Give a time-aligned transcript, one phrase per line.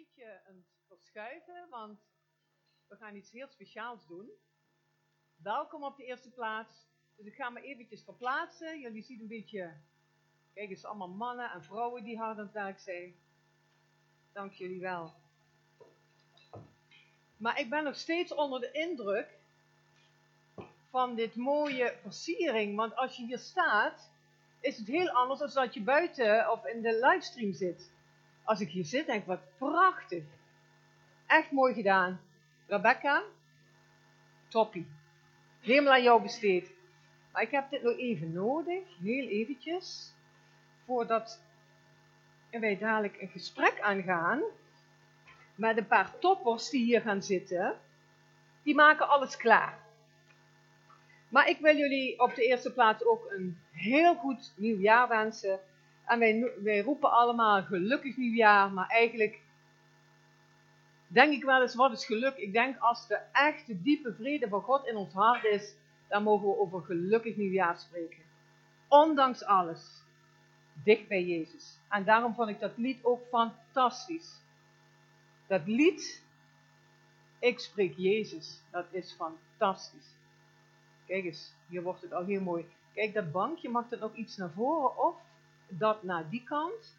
[0.00, 2.00] beetje het verschuiven, want
[2.88, 4.30] we gaan iets heel speciaals doen.
[5.36, 6.86] Welkom op de eerste plaats.
[7.16, 8.80] Dus ik ga me eventjes verplaatsen.
[8.80, 9.72] Jullie zien een beetje,
[10.54, 13.14] kijk eens, allemaal mannen en vrouwen die hard aan het werk zijn.
[14.32, 15.12] Dank jullie wel.
[17.36, 19.38] Maar ik ben nog steeds onder de indruk
[20.90, 22.76] van dit mooie versiering.
[22.76, 24.10] Want als je hier staat,
[24.60, 27.98] is het heel anders dan dat je buiten of in de livestream zit.
[28.44, 30.22] Als ik hier zit, denk ik, wat prachtig.
[31.26, 32.20] Echt mooi gedaan.
[32.66, 33.22] Rebecca,
[34.48, 34.86] toppie.
[35.60, 36.72] Helemaal aan jou besteed.
[37.32, 40.12] Maar ik heb dit nog even nodig, heel eventjes,
[40.84, 41.40] voordat
[42.50, 44.42] wij dadelijk een gesprek aangaan
[45.54, 47.78] met een paar toppers die hier gaan zitten.
[48.62, 49.78] Die maken alles klaar.
[51.28, 55.60] Maar ik wil jullie op de eerste plaats ook een heel goed nieuwjaar wensen.
[56.10, 56.18] En
[56.62, 59.40] wij, roepen allemaal gelukkig nieuwjaar, maar eigenlijk
[61.06, 62.36] denk ik wel eens, wat is geluk?
[62.36, 65.74] Ik denk als de echte diepe vrede van God in ons hart is,
[66.08, 68.22] dan mogen we over gelukkig nieuwjaar spreken.
[68.88, 70.02] Ondanks alles,
[70.84, 71.78] dicht bij Jezus.
[71.88, 74.40] En daarom vond ik dat lied ook fantastisch.
[75.46, 76.24] Dat lied,
[77.38, 80.16] ik spreek Jezus, dat is fantastisch.
[81.06, 82.64] Kijk eens, hier wordt het al heel mooi.
[82.94, 85.28] Kijk, dat bankje, mag dat nog iets naar voren of
[85.78, 86.98] dat naar die kant?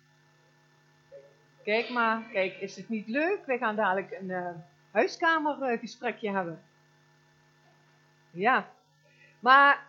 [1.64, 3.46] Kijk maar, kijk, is het niet leuk?
[3.46, 4.50] Wij gaan dadelijk een uh,
[4.92, 6.62] huiskamergesprekje hebben.
[8.32, 8.72] Ja,
[9.40, 9.88] maar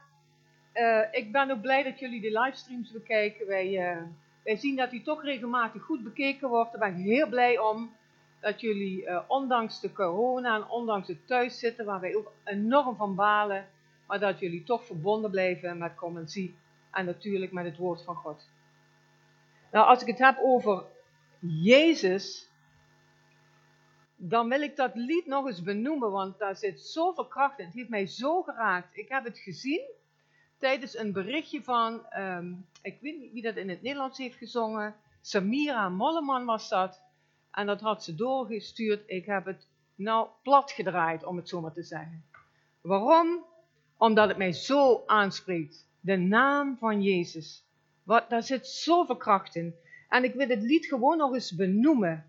[0.74, 3.46] uh, ik ben ook blij dat jullie de livestreams bekijken.
[3.46, 4.02] Wij, uh,
[4.44, 6.72] wij zien dat die toch regelmatig goed bekeken wordt.
[6.72, 7.92] Daar ben ik heel blij om.
[8.40, 13.66] Dat jullie, ondanks de corona en ondanks het thuiszitten, waar wij ook enorm van balen,
[14.06, 16.54] maar dat jullie toch verbonden blijven met Commensie
[16.90, 18.48] en natuurlijk met het woord van God.
[19.72, 20.84] Nou, als ik het heb over
[21.40, 22.50] Jezus,
[24.16, 27.64] dan wil ik dat lied nog eens benoemen, want daar zit zoveel kracht in.
[27.64, 28.96] Het heeft mij zo geraakt.
[28.96, 29.90] Ik heb het gezien
[30.58, 34.96] tijdens een berichtje van, um, ik weet niet wie dat in het Nederlands heeft gezongen,
[35.20, 37.00] Samira Molleman was dat.
[37.50, 39.02] En dat had ze doorgestuurd.
[39.06, 42.24] Ik heb het nou plat gedraaid, om het zo maar te zeggen.
[42.80, 43.44] Waarom?
[43.96, 45.86] Omdat het mij zo aanspreekt.
[46.00, 47.64] De naam van Jezus.
[48.02, 49.74] Wat, daar zit zoveel kracht in.
[50.08, 52.26] En ik wil het lied gewoon nog eens benoemen.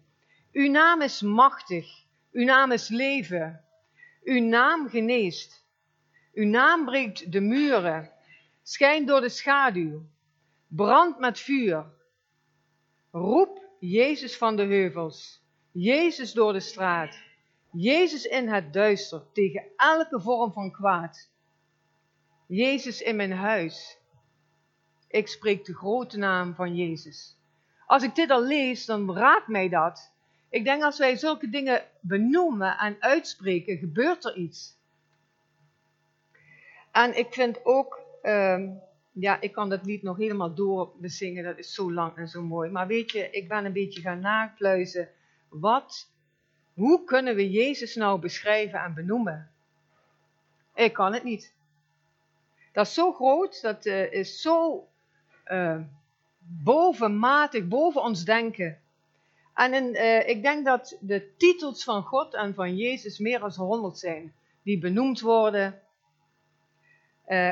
[0.51, 2.03] Uw naam is machtig.
[2.31, 3.63] Uw naam is leven.
[4.23, 5.65] Uw naam geneest.
[6.33, 8.11] Uw naam breekt de muren.
[8.63, 10.05] Schijnt door de schaduw.
[10.67, 11.85] Brand met vuur.
[13.11, 15.41] Roep Jezus van de heuvels.
[15.71, 17.17] Jezus door de straat.
[17.71, 21.29] Jezus in het duister tegen elke vorm van kwaad.
[22.47, 23.97] Jezus in mijn huis.
[25.13, 27.37] Ik spreek de grote naam van Jezus.
[27.85, 30.11] Als ik dit al lees, dan raakt mij dat.
[30.49, 34.77] Ik denk als wij zulke dingen benoemen en uitspreken, gebeurt er iets.
[36.91, 38.69] En ik vind ook, uh,
[39.11, 42.41] ja, ik kan dat lied nog helemaal door bezingen, dat is zo lang en zo
[42.41, 42.69] mooi.
[42.69, 45.09] Maar weet je, ik ben een beetje gaan napluizen.
[45.49, 46.09] Wat,
[46.73, 49.51] hoe kunnen we Jezus nou beschrijven en benoemen?
[50.75, 51.53] Ik kan het niet.
[52.71, 54.87] Dat is zo groot, dat uh, is zo
[55.47, 55.79] uh,
[56.63, 58.79] bovenmatig, boven ons denken.
[59.53, 63.97] En uh, ik denk dat de titels van God en van Jezus meer dan honderd
[63.97, 64.33] zijn,
[64.63, 65.81] die benoemd worden,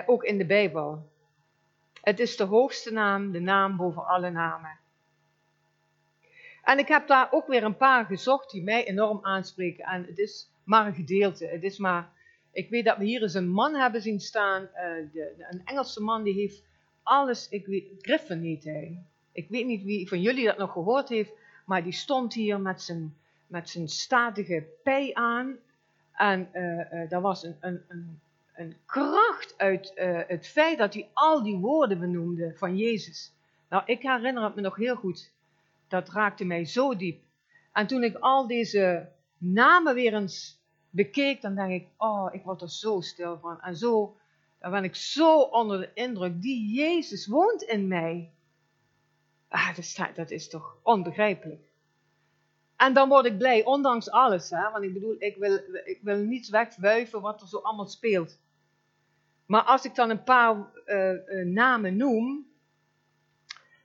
[0.06, 1.10] ook in de Bijbel.
[2.02, 4.80] Het is de hoogste naam, de naam boven alle namen.
[6.64, 9.86] En ik heb daar ook weer een paar gezocht die mij enorm aanspreken.
[9.86, 11.46] En het is maar een gedeelte.
[11.46, 12.12] Het is maar
[12.52, 14.70] ik weet dat we hier eens een man hebben zien staan,
[15.14, 16.64] de, een Engelse man die heeft
[17.04, 19.04] alles, ik weet, hij.
[19.32, 21.32] Ik weet niet wie van jullie dat nog gehoord heeft,
[21.66, 23.18] maar die stond hier met zijn,
[23.48, 25.56] met zijn statige pij aan.
[26.14, 28.20] En uh, uh, daar was een, een, een,
[28.54, 29.92] een kracht uit
[30.28, 33.34] het feit dat hij al die woorden benoemde van Jezus.
[33.70, 35.32] Nou, ik herinner het me nog heel goed.
[35.88, 37.24] Dat raakte mij zo diep.
[37.74, 40.60] En toen ik al deze namen weer eens
[40.90, 43.62] bekeek, dan denk ik, oh, ik word er zo stil van.
[43.62, 44.16] En zo,
[44.62, 46.42] dan ben ik zo onder de indruk.
[46.42, 48.32] Die Jezus woont in mij.
[49.48, 51.70] Ah, dat is, dat is toch onbegrijpelijk.
[52.76, 54.50] En dan word ik blij, ondanks alles.
[54.50, 54.72] Hè?
[54.72, 55.56] Want ik bedoel, ik wil,
[55.86, 58.40] ik wil niets wegwuiven wat er zo allemaal speelt.
[59.46, 62.48] Maar als ik dan een paar uh, uh, namen noem,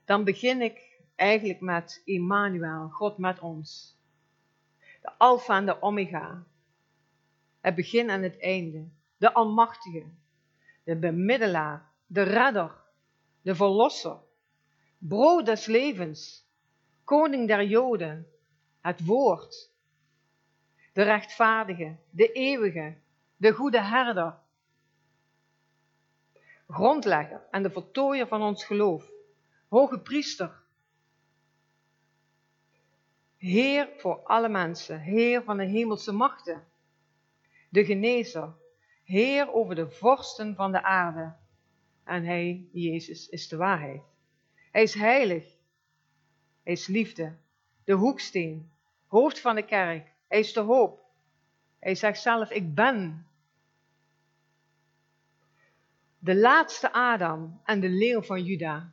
[0.05, 3.97] dan begin ik eigenlijk met Emmanuel, God met ons.
[5.03, 6.45] De Alpha en de Omega
[7.67, 10.05] het begin en het einde, de Almachtige,
[10.87, 12.71] de Bemiddelaar, de Redder,
[13.43, 14.17] de Verlosser,
[14.99, 16.47] Brood des levens,
[17.05, 18.27] Koning der Joden,
[18.81, 19.71] het woord,
[20.93, 22.97] de rechtvaardige, de eeuwige,
[23.37, 24.39] de goede herder,
[26.69, 29.11] grondlegger en de voltooier van ons geloof,
[29.69, 30.65] hoge priester,
[33.37, 36.65] Heer voor alle mensen, Heer van de hemelse machten,
[37.69, 38.55] de genezer,
[39.07, 41.35] Heer over de vorsten van de aarde.
[42.05, 44.03] En Hij, Jezus, is de waarheid.
[44.71, 45.45] Hij is heilig.
[46.63, 47.37] Hij is liefde,
[47.85, 48.71] de hoeksteen,
[49.07, 50.13] hoofd van de kerk.
[50.29, 51.01] Hij is de hoop.
[51.79, 53.27] Hij zegt zelf, ik ben.
[56.19, 58.93] De laatste Adam en de leeuw van Juda.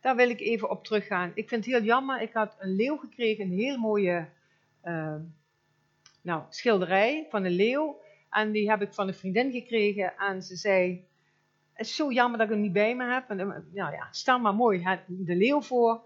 [0.00, 1.32] Daar wil ik even op teruggaan.
[1.34, 4.28] Ik vind het heel jammer, ik had een leeuw gekregen, een heel mooie
[4.84, 5.16] uh,
[6.22, 8.00] nou, schilderij van een leeuw.
[8.30, 11.04] En die heb ik van een vriendin gekregen en ze zei,
[11.72, 13.30] het is zo jammer dat ik hem niet bij me heb.
[13.30, 13.36] En,
[13.72, 16.00] nou ja, stel maar mooi de leeuw voor.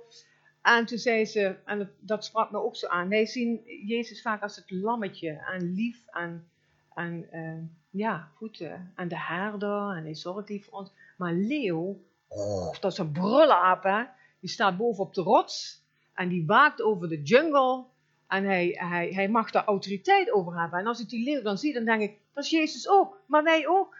[0.63, 4.43] En toen zei ze, en dat sprak me ook zo aan, wij zien Jezus vaak
[4.43, 6.49] als het lammetje en lief en,
[6.95, 10.93] en uh, ja, goed, uh, de herder en hij zorgt lief voor ons.
[11.17, 14.03] Maar leeuw, oh, dat is een brullaap hè,
[14.41, 15.83] die staat boven op de rots
[16.15, 17.85] en die waakt over de jungle
[18.31, 20.79] en hij, hij, hij mag daar autoriteit over hebben.
[20.79, 23.43] En als ik die leeuw dan zie, dan denk ik, dat is Jezus ook, maar
[23.43, 23.99] wij ook.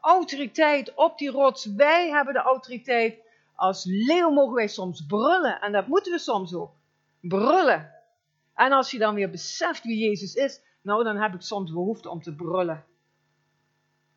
[0.00, 3.18] Autoriteit op die rots, wij hebben de autoriteit
[3.54, 5.60] als leeuw mogen wij soms brullen.
[5.60, 6.70] En dat moeten we soms ook.
[7.20, 7.90] Brullen.
[8.54, 12.08] En als je dan weer beseft wie Jezus is, nou dan heb ik soms behoefte
[12.08, 12.84] om te brullen.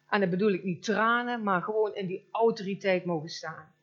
[0.09, 3.73] En dan bedoel ik niet tranen, maar gewoon in die autoriteit mogen staan.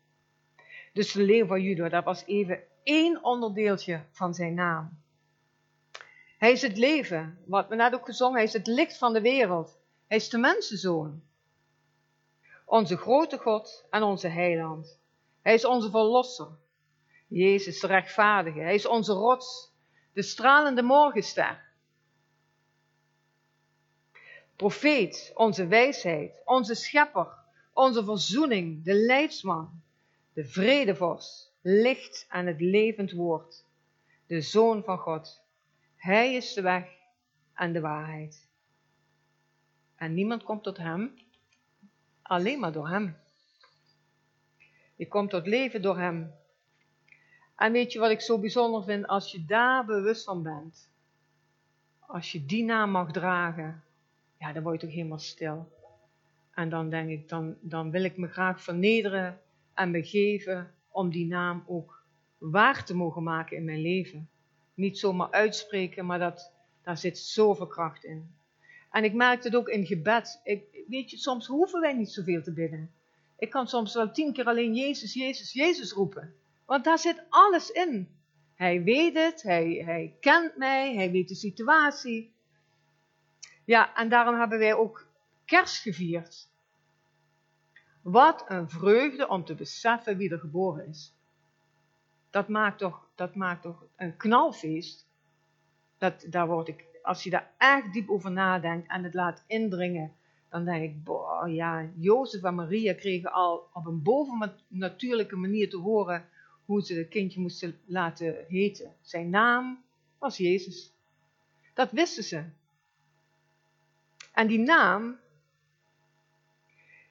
[0.92, 5.01] Dus de leeuw van Juda, dat was even één onderdeeltje van zijn naam.
[6.42, 9.20] Hij is het leven, wat we net ook gezongen, hij is het licht van de
[9.20, 9.78] wereld.
[10.06, 11.22] Hij is de mensenzoon.
[12.64, 14.98] Onze grote God en onze heiland.
[15.42, 16.48] Hij is onze verlosser.
[17.28, 18.58] Jezus de rechtvaardige.
[18.58, 19.72] Hij is onze rots,
[20.12, 21.62] de stralende morgenster.
[24.56, 27.28] Profeet, onze wijsheid, onze schepper,
[27.72, 29.82] onze verzoening, de leidsman,
[30.32, 33.64] de vredevos, licht en het levend woord,
[34.26, 35.41] de Zoon van God.
[36.02, 36.88] Hij is de weg
[37.54, 38.48] en de waarheid.
[39.94, 41.14] En niemand komt tot Hem,
[42.22, 43.16] alleen maar door Hem.
[44.96, 46.34] Je komt tot leven door Hem.
[47.56, 49.06] En weet je wat ik zo bijzonder vind?
[49.06, 50.90] Als je daar bewust van bent.
[51.98, 53.82] Als je die naam mag dragen.
[54.38, 55.72] Ja, dan word je toch helemaal stil.
[56.54, 59.40] En dan denk ik, dan, dan wil ik me graag vernederen
[59.74, 62.04] en begeven om die naam ook
[62.38, 64.30] waar te mogen maken in mijn leven.
[64.74, 66.52] Niet zomaar uitspreken, maar dat,
[66.82, 68.34] daar zit zoveel kracht in.
[68.90, 70.40] En ik merk het ook in gebed.
[70.44, 72.92] Ik, weet je, soms hoeven wij niet zoveel te bidden.
[73.38, 76.34] Ik kan soms wel tien keer alleen Jezus, Jezus, Jezus roepen.
[76.66, 78.08] Want daar zit alles in.
[78.54, 82.32] Hij weet het, hij, hij kent mij, hij weet de situatie.
[83.64, 85.06] Ja, en daarom hebben wij ook
[85.44, 86.48] kerst gevierd.
[88.02, 91.14] Wat een vreugde om te beseffen wie er geboren is.
[92.30, 95.06] Dat maakt toch, dat maakt toch een knalfeest.
[95.98, 100.12] Dat, daar word ik, als je daar echt diep over nadenkt en het laat indringen
[100.52, 105.76] dan denk ik, boah, ja, Jozef en Maria kregen al op een bovennatuurlijke manier te
[105.76, 106.28] horen
[106.64, 108.94] hoe ze het kindje moesten laten heten.
[109.00, 109.84] Zijn naam
[110.18, 110.92] was Jezus.
[111.74, 112.44] Dat wisten ze.
[114.32, 115.18] En die naam,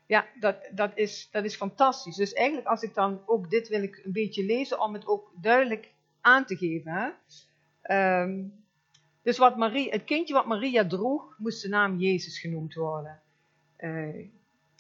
[0.06, 2.15] ja, dat, dat, is, dat is fantastisch.
[2.15, 5.32] Dus eigenlijk als ik dan ook dit wil ik een beetje lezen om het ook
[5.36, 5.91] duidelijk
[6.22, 6.92] aan te geven.
[6.92, 7.10] Hè?
[7.82, 8.44] Ehm,
[9.24, 13.22] dus wat Marie, het kindje wat Maria droeg, moest de naam Jezus genoemd worden
[13.82, 14.28] uh,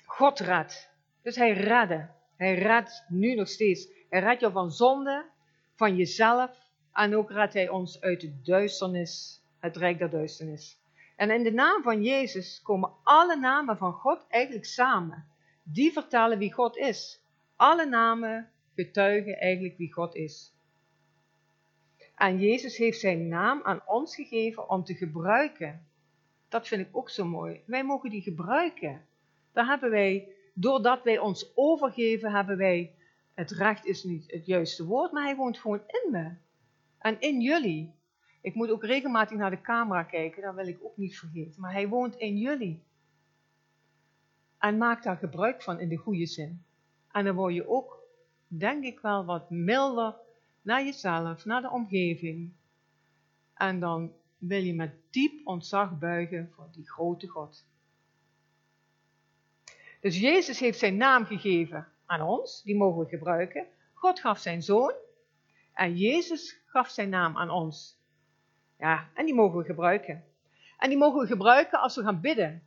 [0.05, 0.89] God redt.
[1.21, 2.09] Dus hij redde.
[2.35, 3.87] Hij redt nu nog steeds.
[4.09, 5.25] Hij redt jou van zonde,
[5.75, 6.51] van jezelf.
[6.93, 10.79] En ook redt hij ons uit de duisternis, het rijk der duisternis.
[11.15, 15.25] En in de naam van Jezus komen alle namen van God eigenlijk samen.
[15.63, 17.19] Die vertellen wie God is.
[17.55, 20.53] Alle namen getuigen eigenlijk wie God is.
[22.21, 25.85] En Jezus heeft zijn naam aan ons gegeven om te gebruiken
[26.51, 27.61] dat vind ik ook zo mooi.
[27.65, 29.05] Wij mogen die gebruiken.
[29.51, 32.95] Daar hebben wij, doordat wij ons overgeven, hebben wij,
[33.33, 36.31] het recht is niet het juiste woord, maar hij woont gewoon in me.
[36.97, 37.93] En in jullie.
[38.41, 41.61] Ik moet ook regelmatig naar de camera kijken, dat wil ik ook niet vergeten.
[41.61, 42.83] Maar hij woont in jullie.
[44.57, 46.63] En maak daar gebruik van in de goede zin.
[47.11, 47.99] En dan word je ook,
[48.47, 50.15] denk ik wel, wat milder
[50.61, 52.53] naar jezelf, naar de omgeving.
[53.53, 57.65] En dan wil je met diep ontzag buigen voor die grote God.
[59.99, 63.65] Dus Jezus heeft zijn naam gegeven aan ons, die mogen we gebruiken.
[63.93, 64.93] God gaf zijn zoon
[65.73, 67.99] en Jezus gaf zijn naam aan ons.
[68.77, 70.23] Ja, en die mogen we gebruiken.
[70.77, 72.63] En die mogen we gebruiken als we gaan bidden.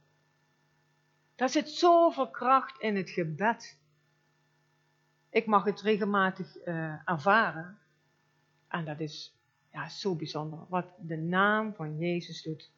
[1.34, 3.78] Daar zit zoveel kracht in het gebed.
[5.30, 7.78] Ik mag het regelmatig uh, ervaren.
[8.74, 9.34] En dat is
[9.72, 10.58] ja, zo bijzonder.
[10.68, 12.70] Wat de naam van Jezus doet.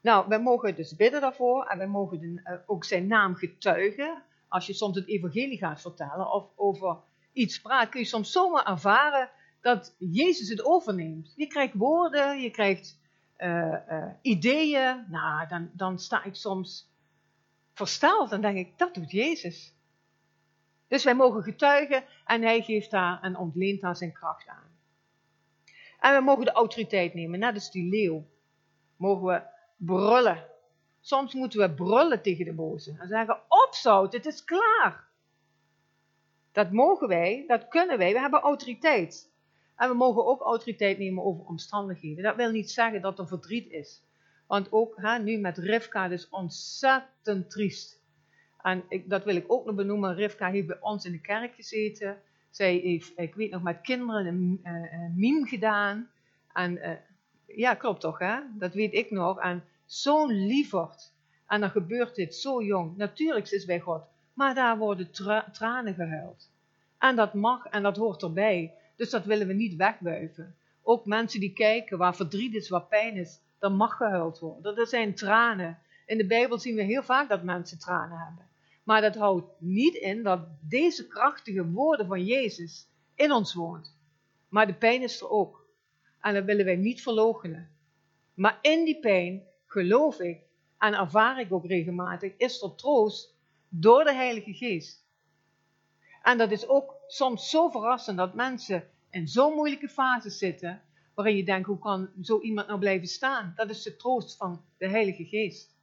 [0.00, 1.64] Nou, wij mogen dus bidden daarvoor.
[1.66, 4.22] En wij mogen de, uh, ook zijn naam getuigen.
[4.48, 6.96] Als je soms het evangelie gaat vertellen of over
[7.32, 11.32] iets praat, kun je soms zomaar ervaren dat Jezus het overneemt.
[11.36, 12.98] Je krijgt woorden, je krijgt
[13.38, 15.06] uh, uh, ideeën.
[15.08, 16.90] Nou, dan, dan sta ik soms
[17.72, 19.74] versteld en denk ik, dat doet Jezus.
[20.90, 24.78] Dus wij mogen getuigen en hij geeft daar en ontleent daar zijn kracht aan.
[26.00, 28.26] En we mogen de autoriteit nemen, net als die leeuw.
[28.96, 29.42] Mogen we
[29.76, 30.46] brullen.
[31.00, 35.08] Soms moeten we brullen tegen de boze en zeggen, opzout, het is klaar.
[36.52, 39.32] Dat mogen wij, dat kunnen wij, we hebben autoriteit.
[39.76, 42.24] En we mogen ook autoriteit nemen over omstandigheden.
[42.24, 44.02] Dat wil niet zeggen dat er verdriet is.
[44.46, 47.99] Want ook hè, nu met Rivka, is ontzettend triest.
[48.62, 50.14] En ik, dat wil ik ook nog benoemen.
[50.14, 52.18] Rivka heeft bij ons in de kerk gezeten.
[52.50, 56.10] Zij heeft, ik weet nog, met kinderen een, uh, een gedaan.
[56.52, 56.90] En uh,
[57.46, 58.38] ja, klopt toch, hè?
[58.52, 59.40] Dat weet ik nog.
[59.40, 61.12] En zo'n lieverd.
[61.46, 62.96] En dan gebeurt dit zo jong.
[62.96, 64.02] Natuurlijk is bij God.
[64.34, 66.50] Maar daar worden tra tranen gehuild.
[66.98, 68.74] En dat mag en dat hoort erbij.
[68.96, 70.54] Dus dat willen we niet wegwuiven.
[70.82, 74.76] Ook mensen die kijken waar verdriet is, waar pijn is, dan mag gehuild worden.
[74.76, 75.78] Er zijn tranen.
[76.06, 78.49] In de Bijbel zien we heel vaak dat mensen tranen hebben.
[78.90, 83.96] Maar dat houdt niet in dat deze krachtige woorden van Jezus in ons woont.
[84.48, 85.66] Maar de pijn is er ook.
[86.20, 87.70] En dat willen wij niet verloochenen.
[88.34, 90.40] Maar in die pijn geloof ik
[90.78, 93.34] en ervaar ik ook regelmatig, is er troost
[93.68, 95.04] door de Heilige Geest.
[96.22, 100.82] En dat is ook soms zo verrassend dat mensen in zo'n moeilijke fase zitten,
[101.14, 103.52] waarin je denkt, hoe kan zo iemand nou blijven staan?
[103.56, 105.76] Dat is de troost van de Heilige Geest.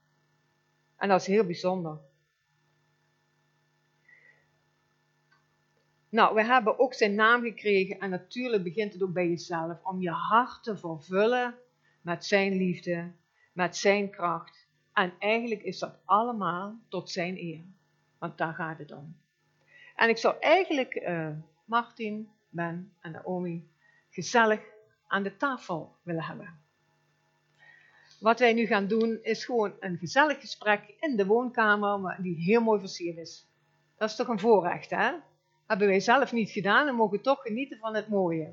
[0.96, 2.06] En dat is heel bijzonder.
[6.10, 10.00] Nou, we hebben ook zijn naam gekregen en natuurlijk begint het ook bij jezelf om
[10.00, 11.54] je hart te vervullen
[12.00, 13.12] met zijn liefde,
[13.52, 14.66] met zijn kracht.
[14.92, 17.64] En eigenlijk is dat allemaal tot zijn eer,
[18.18, 19.16] want daar gaat het om.
[19.96, 21.28] En ik zou eigenlijk uh,
[21.64, 23.68] Martin, Ben en Naomi
[24.10, 24.60] gezellig
[25.06, 26.60] aan de tafel willen hebben.
[28.20, 32.60] Wat wij nu gaan doen is gewoon een gezellig gesprek in de woonkamer, die heel
[32.60, 33.46] mooi versierd is.
[33.96, 35.12] Dat is toch een voorrecht, hè?
[35.68, 38.52] Hebben wij zelf niet gedaan en mogen toch genieten van het mooie.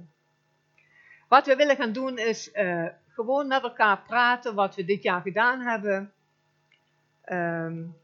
[1.28, 5.22] Wat we willen gaan doen is uh, gewoon met elkaar praten wat we dit jaar
[5.22, 6.14] gedaan hebben.
[7.26, 7.96] Um,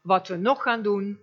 [0.00, 1.18] wat we nog gaan doen.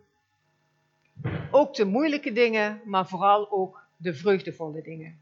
[1.51, 5.21] Ook de moeilijke dingen, maar vooral ook de vreugdevolle dingen.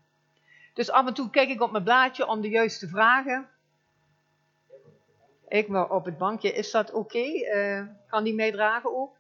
[0.73, 3.49] Dus af en toe kijk ik op mijn blaadje om de juiste vragen.
[5.47, 7.25] Ik wil op het bankje, is dat oké?
[7.55, 9.18] Uh, kan die meedragen ook?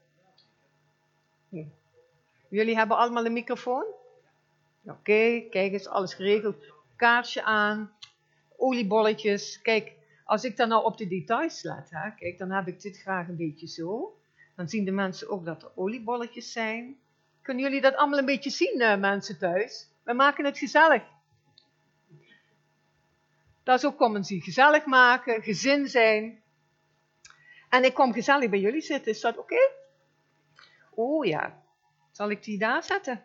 [2.49, 3.85] Jullie hebben allemaal een microfoon?
[4.85, 6.55] Oké, kijk eens, alles geregeld.
[6.95, 7.91] Kaarsje aan,
[8.57, 9.61] oliebolletjes.
[9.61, 12.97] Kijk, als ik dan nou op de details let, hè, kijk, dan heb ik dit
[12.97, 14.17] graag een beetje zo.
[14.55, 16.97] Dan zien de mensen ook dat er oliebolletjes zijn.
[17.41, 19.87] Kunnen jullie dat allemaal een beetje zien, uh, mensen thuis?
[20.03, 21.03] We maken het gezellig.
[23.63, 24.41] Dat is ook komen zien.
[24.41, 26.41] Gezellig maken, gezin zijn.
[27.69, 29.11] En ik kom gezellig bij jullie zitten.
[29.11, 29.71] Is dat oké?
[30.89, 31.58] Oh ja.
[32.19, 33.23] Zal ik die daar zetten?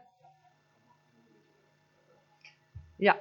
[2.97, 3.21] Ja.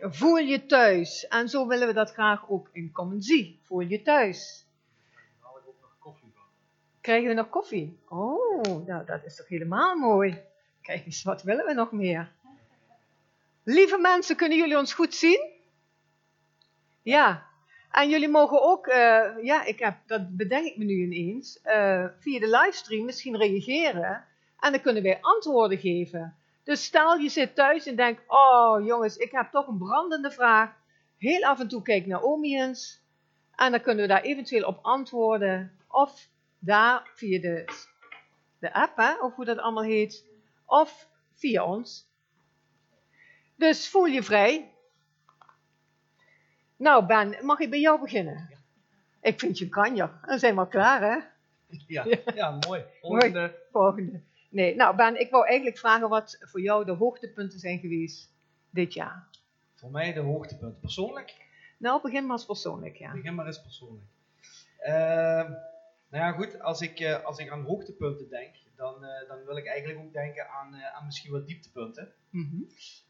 [0.00, 1.28] Voel je thuis.
[1.28, 3.22] En zo willen we dat graag ook in Common.
[3.62, 4.66] Voel je thuis.
[7.00, 7.98] Krijgen we nog koffie?
[8.08, 10.42] Oh, nou dat is toch helemaal mooi.
[10.82, 12.32] Kijk eens, wat willen we nog meer?
[13.62, 15.50] Lieve mensen, kunnen jullie ons goed zien?
[17.02, 17.46] Ja.
[17.90, 18.94] En jullie mogen ook, uh,
[19.42, 24.28] ja, ik heb, dat bedenk ik me nu ineens, uh, via de livestream misschien reageren.
[24.60, 26.36] En dan kunnen wij antwoorden geven.
[26.64, 30.70] Dus stel je zit thuis en denkt, oh jongens, ik heb toch een brandende vraag.
[31.18, 33.02] Heel af en toe kijk naar Omiens.
[33.56, 35.78] En dan kunnen we daar eventueel op antwoorden.
[35.88, 37.64] Of daar via de,
[38.58, 40.24] de app, hè, of hoe dat allemaal heet.
[40.66, 42.08] Of via ons.
[43.56, 44.70] Dus voel je vrij.
[46.76, 48.58] Nou Ben, mag ik bij jou beginnen?
[49.20, 50.10] Ik vind je een kanjer.
[50.26, 51.18] Dan zijn we al klaar, hè?
[51.86, 52.84] Ja, ja mooi.
[53.00, 53.38] Volgende.
[53.38, 53.52] Mooi.
[53.72, 54.20] Volgende.
[54.50, 58.32] Nee, nou Ben, ik wou eigenlijk vragen wat voor jou de hoogtepunten zijn geweest
[58.70, 59.28] dit jaar.
[59.74, 60.80] Voor mij de hoogtepunten.
[60.80, 61.34] Persoonlijk?
[61.78, 63.12] Nou, begin maar eens persoonlijk, ja.
[63.12, 64.06] Begin maar eens persoonlijk.
[64.86, 64.92] Uh,
[66.10, 69.56] nou ja, goed, als ik, uh, als ik aan hoogtepunten denk, dan, eh, dan wil
[69.56, 72.12] ik eigenlijk ook denken aan, eh, aan misschien wat dieptepunten.
[72.30, 72.62] Mhm.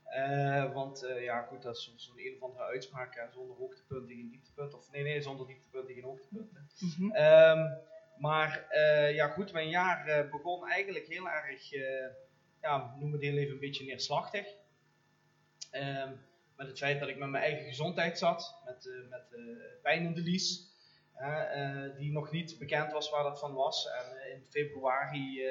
[0.05, 3.57] Eh, want eh, ja, goed, dat is zo- zo'n een of andere uitspraak, hè, zonder
[3.57, 4.79] hoogtepunten geen dieptepunten.
[4.79, 6.69] Of nee, nee, zonder dieptepunten geen hoogtepunten.
[6.79, 7.11] Mhm.
[7.13, 7.59] Ehm,
[8.21, 12.09] maar eh, ja, goed, mijn jaar eh, begon eigenlijk heel erg, eh,
[12.63, 14.47] ja, noem het heel even een beetje neerslachtig.
[15.71, 16.13] Ehm,
[16.57, 19.25] met het feit dat ik met mijn eigen gezondheid zat, met, met
[19.83, 20.69] pijn in de lies,
[21.99, 23.89] die nog niet bekend was waar dat van was.
[23.89, 25.43] En in februari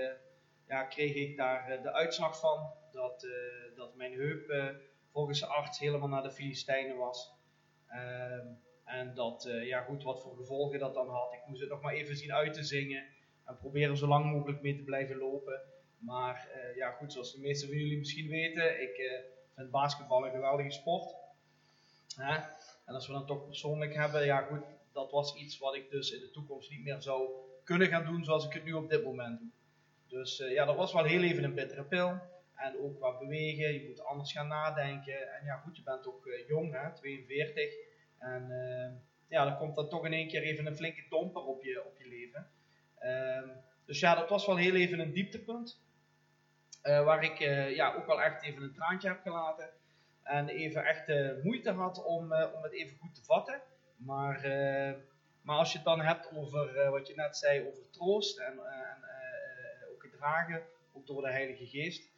[0.67, 3.27] ja, kreeg ik daar de uitslag van dat,
[3.75, 4.75] dat mijn heup
[5.11, 7.33] volgens de arts helemaal naar de Filistijnen was.
[7.88, 8.47] Ehm,
[8.89, 11.34] en dat, eh, ja goed, wat voor gevolgen dat dan had.
[11.34, 13.03] Ik moest het nog maar even zien uit te zingen.
[13.46, 15.62] En proberen zo lang mogelijk mee te blijven lopen.
[15.98, 19.19] Maar eh, ja goed, zoals de meesten van jullie misschien weten, ik eh,
[19.55, 21.15] vind basketbal een geweldige sport.
[22.15, 22.36] Hè?
[22.86, 26.12] En als we dan toch persoonlijk hebben, ja goed, dat was iets wat ik dus
[26.12, 27.29] in de toekomst niet meer zou
[27.63, 29.50] kunnen gaan doen zoals ik het nu op dit moment doe.
[30.08, 32.19] Dus ja, dat was wel heel even een bittere pil.
[32.55, 35.34] En ook qua bewegen, je moet anders gaan nadenken.
[35.34, 37.88] En ja goed, je bent eh, jong, hè, 42.
[38.19, 38.91] En eh,
[39.27, 41.97] ja, dan komt dan toch in één keer even een flinke domper op je, op
[41.97, 42.47] je leven.
[42.99, 43.49] Ehm,
[43.85, 45.81] dus ja, dat was wel heel even een dieptepunt.
[46.81, 49.69] Eh, waar ik eh, ja, ook wel echt even een traantje heb gelaten.
[50.23, 51.07] En even echt
[51.43, 53.61] moeite had om, eh, om het even goed te vatten.
[53.95, 54.41] Maar,
[55.41, 58.89] maar als je het dan hebt over wat je net zei, over troost en, eh,
[58.91, 60.57] en eh, eh, ook
[60.93, 62.09] ook door de Heilige Geest.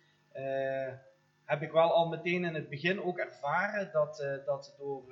[1.45, 5.03] heb ik wel al meteen in het begin ook ervaren dat, dat door,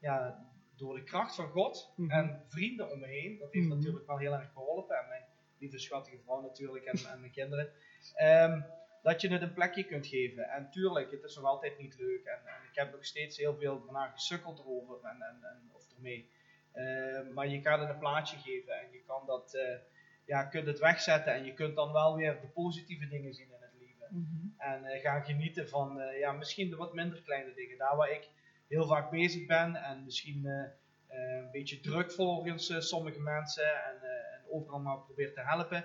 [0.00, 2.10] ja, door de kracht van God Mhm.
[2.10, 3.76] en vrienden om me heen, dat heeft Mhm.
[3.76, 4.96] natuurlijk wel heel erg geholpen.
[4.96, 5.24] En mijn
[5.58, 7.72] lieve schattige vrouw natuurlijk en, en mijn kinderen.
[8.14, 8.60] Ehm,
[9.02, 10.48] dat je het een plekje kunt geven.
[10.48, 12.24] En tuurlijk, het is nog altijd niet leuk.
[12.24, 15.94] En, en ik heb nog steeds heel veel daarna gesukkeld erover en, en, en, of
[15.96, 16.30] ermee.
[16.72, 19.78] Ehm, maar je kan het een plaatje geven en je kan dat, eh,
[20.24, 21.32] ja, kunt het wegzetten.
[21.32, 24.06] En je kunt dan wel weer de positieve dingen zien in het leven.
[24.10, 24.60] Mhm.
[24.70, 27.78] En eh, gaan genieten van eh, ja, misschien de wat minder kleine dingen.
[27.78, 28.28] Daar waar ik
[28.70, 30.64] heel vaak bezig ben en misschien eh,
[31.06, 35.84] eh, een beetje druk volgens eh, sommige mensen en, en overal maar probeer te helpen,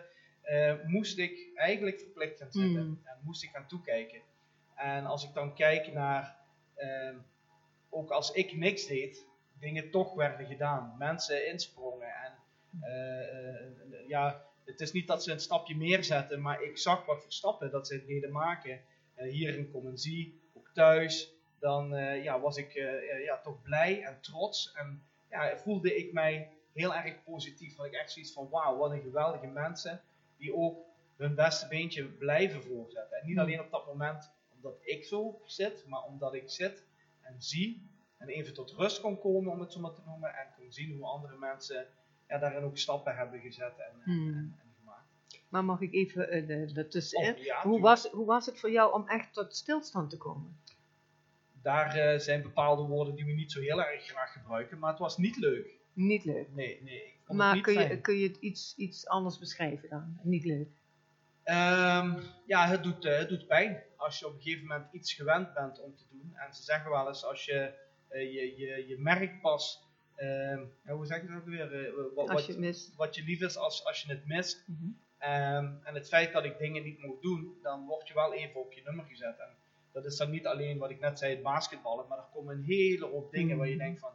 [0.86, 3.02] moest ik eigenlijk verplicht gaan zitten Mm.
[3.04, 4.22] en moest ik gaan toekijken.
[4.76, 6.38] En als ik dan kijk naar,
[7.90, 9.26] ook als ik niks deed,
[9.60, 10.96] dingen toch werden gedaan.
[10.98, 12.34] Mensen insprongen en
[14.08, 17.32] ja, het is niet dat ze een stapje meer zetten, maar ik zag wat voor
[17.32, 18.82] stappen dat ze deden maken.
[19.16, 21.35] Eh, hier in Comensie, ook thuis.
[21.66, 24.72] Dan eh, ja, was ik eh, eh, ja, toch blij en trots.
[24.74, 27.76] En ja, voelde ik mij heel erg positief.
[27.76, 30.02] Had ik echt zoiets van: wauw, wat een geweldige mensen.
[30.38, 30.78] Die ook
[31.16, 33.18] hun beste beentje blijven voorzetten.
[33.18, 33.46] En niet Hmm.
[33.46, 36.84] alleen op dat moment omdat ik zo zit, maar omdat ik zit
[37.22, 37.90] en zie.
[38.18, 40.30] En even tot rust kon komen, om het zo maar te noemen.
[40.36, 41.88] En kon zien hoe andere mensen
[42.28, 44.28] ja, daarin ook stappen hebben gezet en, Hmm.
[44.28, 45.08] en, en gemaakt.
[45.50, 47.34] Maar mag ik even eh, de, de tussenin?
[47.36, 50.60] Oh, ja, hoe, was, hoe was het voor jou om echt tot stilstand te komen?
[51.66, 55.00] Daar eh, zijn bepaalde woorden die we niet zo heel erg graag gebruiken, maar het
[55.00, 55.78] was niet leuk.
[55.94, 56.48] Niet leuk.
[56.54, 57.14] Nee, nee.
[57.28, 60.20] Maar kun je, kun je het iets, iets anders beschrijven dan?
[60.22, 60.68] Niet leuk.
[61.44, 65.14] Ehm, ja, het doet, eh, het doet pijn als je op een gegeven moment iets
[65.14, 66.32] gewend bent om te doen.
[66.36, 67.74] En ze zeggen wel eens, als je
[68.08, 69.84] eh, je, je, je merkt pas,
[70.16, 72.96] ehm, hoe zeg je dat ook weer, wat, Als je wat, mist.
[72.96, 74.64] wat je lief is als, als je het mist.
[74.68, 74.90] Mhm.
[75.18, 78.60] Ehm, en het feit dat ik dingen niet mocht doen, dan word je wel even
[78.60, 79.40] op je nummer gezet.
[79.40, 79.50] En
[79.96, 82.64] dat is dan niet alleen wat ik net zei, het basketballen, maar er komen een
[82.64, 84.12] hele hoop dingen waar je denkt van,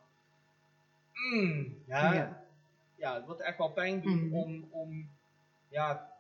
[1.13, 2.45] mm, ja, Ja.
[2.97, 3.15] ja.
[3.15, 4.35] het wordt echt wel pijn doen Mhm.
[4.35, 5.11] om, om
[5.69, 6.13] ja,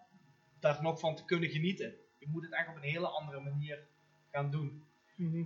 [0.60, 1.94] daar nog van te kunnen genieten.
[2.18, 3.86] Je moet het echt op een hele andere manier
[4.30, 4.84] gaan doen.
[5.14, 5.44] Mhm.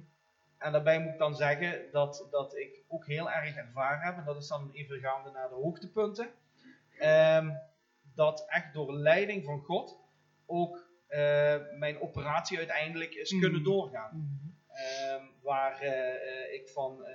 [0.59, 4.25] En daarbij moet ik dan zeggen dat, dat ik ook heel erg ervaren heb, en
[4.25, 6.29] dat is dan even gaande naar de hoogtepunten,
[6.99, 7.51] ehm,
[8.15, 9.99] dat echt door leiding van God
[10.47, 10.89] ook
[11.79, 13.41] mijn operatie uiteindelijk is Mhm.
[13.41, 14.11] kunnen doorgaan.
[14.17, 14.53] Mhm.
[14.77, 17.13] Ehm, waar eh, eh, ik van eh,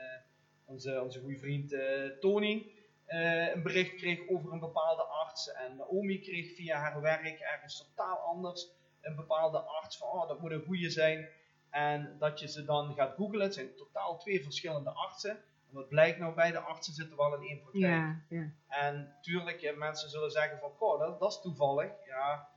[0.65, 2.71] onze, onze goede vriend eh, Tony
[3.05, 5.51] eh, een bericht kreeg over een bepaalde arts.
[5.51, 8.69] En Naomi kreeg via haar werk ergens totaal anders
[9.01, 11.29] een bepaalde arts van oh, dat moet een goede zijn.
[11.69, 13.41] En dat je ze dan gaat googlen.
[13.41, 15.29] Het zijn totaal twee verschillende artsen.
[15.69, 17.83] En wat blijkt nou, beide artsen zitten wel in één praktijk.
[17.83, 18.49] Ja, ja.
[18.67, 21.91] En tuurlijk, eh, mensen zullen zeggen van, goh, dat, dat is toevallig.
[22.05, 22.49] Ja,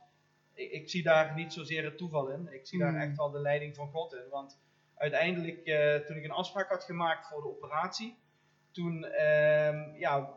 [0.53, 2.47] ik, ik zie daar niet zozeer het toeval in.
[2.51, 2.99] Ik zie daar Mm.
[3.01, 4.29] echt wel de leiding van God in.
[4.29, 4.59] Want
[4.95, 8.17] uiteindelijk, eh, toen ik een afspraak had gemaakt voor de operatie,
[8.71, 10.29] toen, ehm, ja,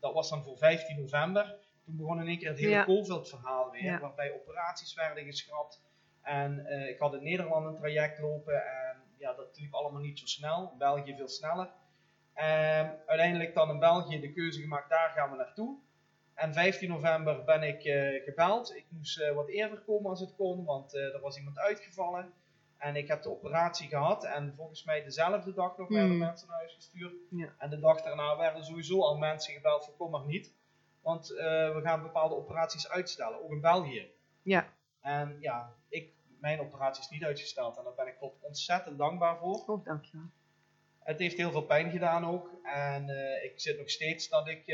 [0.00, 1.56] dat was dan voor 15 november.
[1.84, 2.84] Toen begon in één keer het hele Ja.
[2.84, 4.00] COVID-verhaal weer, Ja.
[4.00, 5.82] waarbij operaties werden geschrapt.
[6.22, 10.18] En eh, ik had in Nederland een traject lopen en ja, dat liep allemaal niet
[10.18, 10.74] zo snel.
[10.78, 11.70] België veel sneller.
[12.34, 15.78] Ehm, uiteindelijk dan in België de keuze gemaakt, daar gaan we naartoe.
[16.38, 18.76] En 15 november ben ik eh, gebeld.
[18.76, 22.32] Ik moest eh, wat eerder komen als het kon, want eh, er was iemand uitgevallen.
[22.76, 26.18] En ik heb de operatie gehad en volgens mij dezelfde dag nog werden Hmm.
[26.18, 27.14] mensen naar huis gestuurd.
[27.30, 27.54] Ja.
[27.58, 30.52] En de dag daarna werden sowieso al mensen gebeld van kom maar niet.
[31.00, 34.10] Want we gaan bepaalde operaties uitstellen, ook in België.
[34.42, 34.72] Ja.
[35.00, 39.38] En ja, ik, mijn operatie is niet uitgesteld en daar ben ik God ontzettend dankbaar
[39.38, 39.64] voor.
[39.66, 40.26] Oh, dankjewel.
[40.98, 42.50] Het heeft heel veel pijn gedaan ook.
[42.62, 43.08] En
[43.44, 44.66] ik zit nog steeds dat ik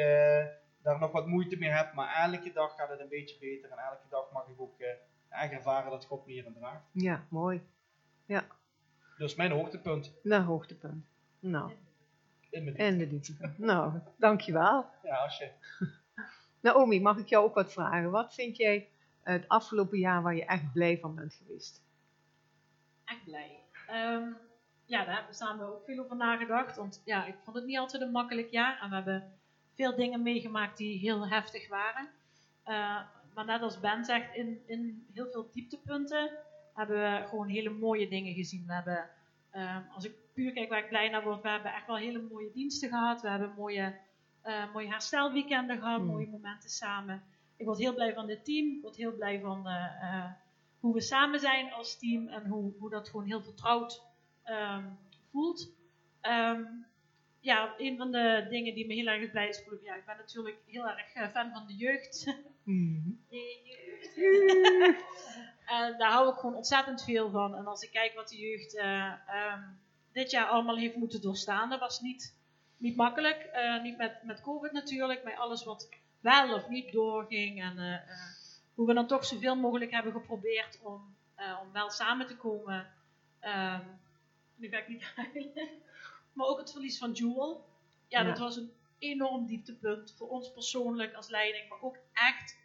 [0.85, 1.92] daar nog wat moeite mee heb.
[1.92, 3.70] Maar elke dag gaat het een beetje beter.
[3.70, 4.88] En elke dag mag ik ook eh,
[5.29, 6.85] echt ervaren dat God me hierin draagt.
[6.92, 7.62] Ja, mooi.
[9.18, 11.07] Dus mijn hoogtepunt Naar hoogtepunt.
[11.40, 11.73] Nou,
[12.51, 13.59] in mijn en de dieptepunt.
[13.59, 14.87] Nou, dankjewel.
[15.03, 15.51] Ja, als je...
[16.61, 18.11] Naomi, mag ik jou ook wat vragen?
[18.11, 18.88] Wat vind jij
[19.23, 21.85] het afgelopen jaar waar je echt blij van bent geweest?
[23.05, 23.61] echt blij.
[23.87, 24.29] Ehm,
[24.85, 26.77] ja, daar hebben we samen ook veel over nagedacht.
[26.77, 28.81] Want ja, ik vond het niet altijd een makkelijk jaar.
[28.81, 29.33] En we hebben
[29.74, 32.08] veel dingen meegemaakt die heel heftig waren.
[32.62, 33.00] Eh,
[33.34, 36.30] maar net als Ben zegt, in, in heel veel dieptepunten
[36.74, 38.66] hebben we gewoon hele mooie dingen gezien.
[38.66, 39.10] We hebben,
[39.50, 42.22] ehm, als ik puur kijk waar ik blij naar word, we hebben echt wel hele
[42.30, 43.22] mooie diensten gehad.
[43.22, 43.94] We hebben mooie,
[44.42, 46.06] eh, mooie herstelweekenden gehad, Hmm.
[46.06, 47.22] mooie momenten samen.
[47.56, 48.76] Ik word heel blij van dit team.
[48.76, 50.30] Ik word heel blij van eh, eh,
[50.80, 54.02] hoe we samen zijn als team en hoe, hoe dat gewoon heel vertrouwd
[54.42, 54.84] ehm,
[55.30, 55.70] voelt.
[56.20, 56.64] Ehm,
[57.44, 60.57] ja, een van de dingen die me heel erg blij is, ja, ik ben natuurlijk
[60.66, 62.35] heel erg eh, fan van de jeugd.
[62.62, 63.11] Mhm.
[63.30, 64.16] De jeugd.
[65.78, 67.54] en daar hou ik gewoon ontzettend veel van.
[67.54, 69.62] En als ik kijk wat de jeugd eh, ehm,
[70.12, 72.37] dit jaar allemaal heeft moeten doorstaan, dat was niet,
[72.76, 73.42] niet makkelijk.
[73.42, 75.88] Eh, niet met, met COVID natuurlijk, met alles wat
[76.20, 77.62] wel of niet doorging.
[77.62, 78.02] En
[78.74, 81.16] hoe we dan toch zoveel mogelijk hebben geprobeerd om,
[81.62, 82.87] om wel samen te komen.
[83.40, 83.80] Ehm,
[84.57, 85.68] nu ga ik niet huilen.
[86.35, 87.64] Maar ook het verlies van Jewel.
[88.09, 88.27] Ja, Ja.
[88.29, 92.57] dat was een enorm dieptepunt voor ons persoonlijk als leiding, maar ook echt,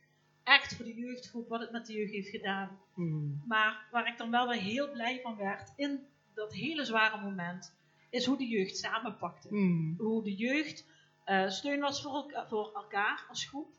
[0.44, 2.80] echt voor de jeugdgroep, wat het met de jeugd heeft gedaan.
[2.96, 3.48] Mhm.
[3.48, 7.74] Maar waar ik dan wel weer heel blij van werd in dat hele zware moment,
[8.10, 9.48] is hoe de jeugd samenpakte.
[9.54, 9.96] Mhm.
[10.04, 10.86] Hoe de jeugd
[11.24, 13.74] eh, steun was voor, elka- voor elkaar als groep,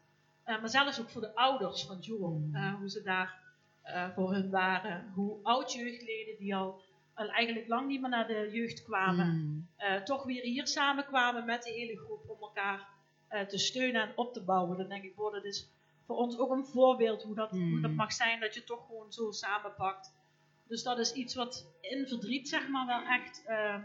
[0.44, 2.30] eh, maar zelfs ook voor de ouders van Jewel.
[2.30, 2.54] Mm.
[2.54, 3.38] Eh, hoe ze daar
[4.14, 5.12] voor hun waren.
[5.14, 6.80] Hoe oud-jeugdleden die al,
[7.20, 9.60] al eigenlijk lang niet meer naar de jeugd kwamen, Mhm.
[9.76, 12.88] eh, toch weer hier samenkwamen met de hele groep om elkaar
[13.28, 14.76] eh, te steunen en op te bouwen.
[14.78, 15.68] Dan denk ik, boh, dat is
[16.06, 17.96] voor ons ook een voorbeeld hoe dat, hoe dat Mm.
[17.96, 20.12] mag zijn, dat je toch gewoon zo samenpakt.
[20.68, 23.76] Dus dat is iets wat in verdriet, zeg maar, wel echt eh,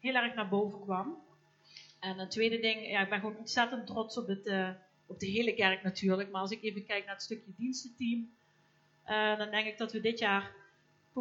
[0.00, 1.16] heel erg naar boven kwam.
[2.00, 4.52] En een tweede ding, ja, ik ben gewoon ontzettend trots op, het,
[5.06, 6.30] op de hele kerk natuurlijk.
[6.30, 8.28] Maar als ik even kijk naar het stukje dienstenteam,
[9.38, 10.52] dan denk ik dat we dit jaar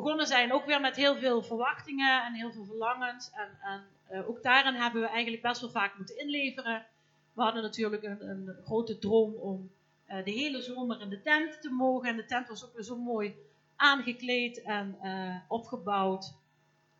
[0.02, 3.32] begonnen zijn ook weer met heel veel verwachtingen en heel veel verlangens.
[3.34, 6.86] En, en eh, ook daarin hebben we eigenlijk best wel vaak moeten inleveren.
[7.34, 9.72] We hadden natuurlijk een, een grote droom om
[10.06, 12.10] eh, de hele zomer in de tent te mogen.
[12.10, 13.36] En de tent was ook weer zo mooi
[13.76, 16.34] aangekleed en eh, opgebouwd.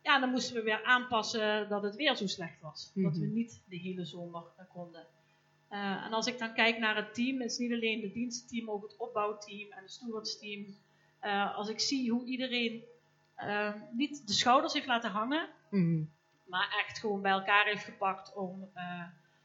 [0.02, 2.90] Ja, dan moesten we weer aanpassen dat het weer zo slecht was.
[2.94, 3.34] Dat we Mhm.
[3.34, 5.06] niet de hele zomer konden.
[5.68, 8.96] En als ik dan kijk naar het team, is niet alleen het dienstteam, ook het
[8.96, 10.66] opbouwteam en het stewardsteam.
[11.20, 12.82] Eh, als ik zie hoe iedereen
[13.34, 16.02] eh, niet de schouders heeft laten hangen, Mhm.
[16.46, 19.02] maar echt gewoon bij elkaar heeft gepakt om, eh,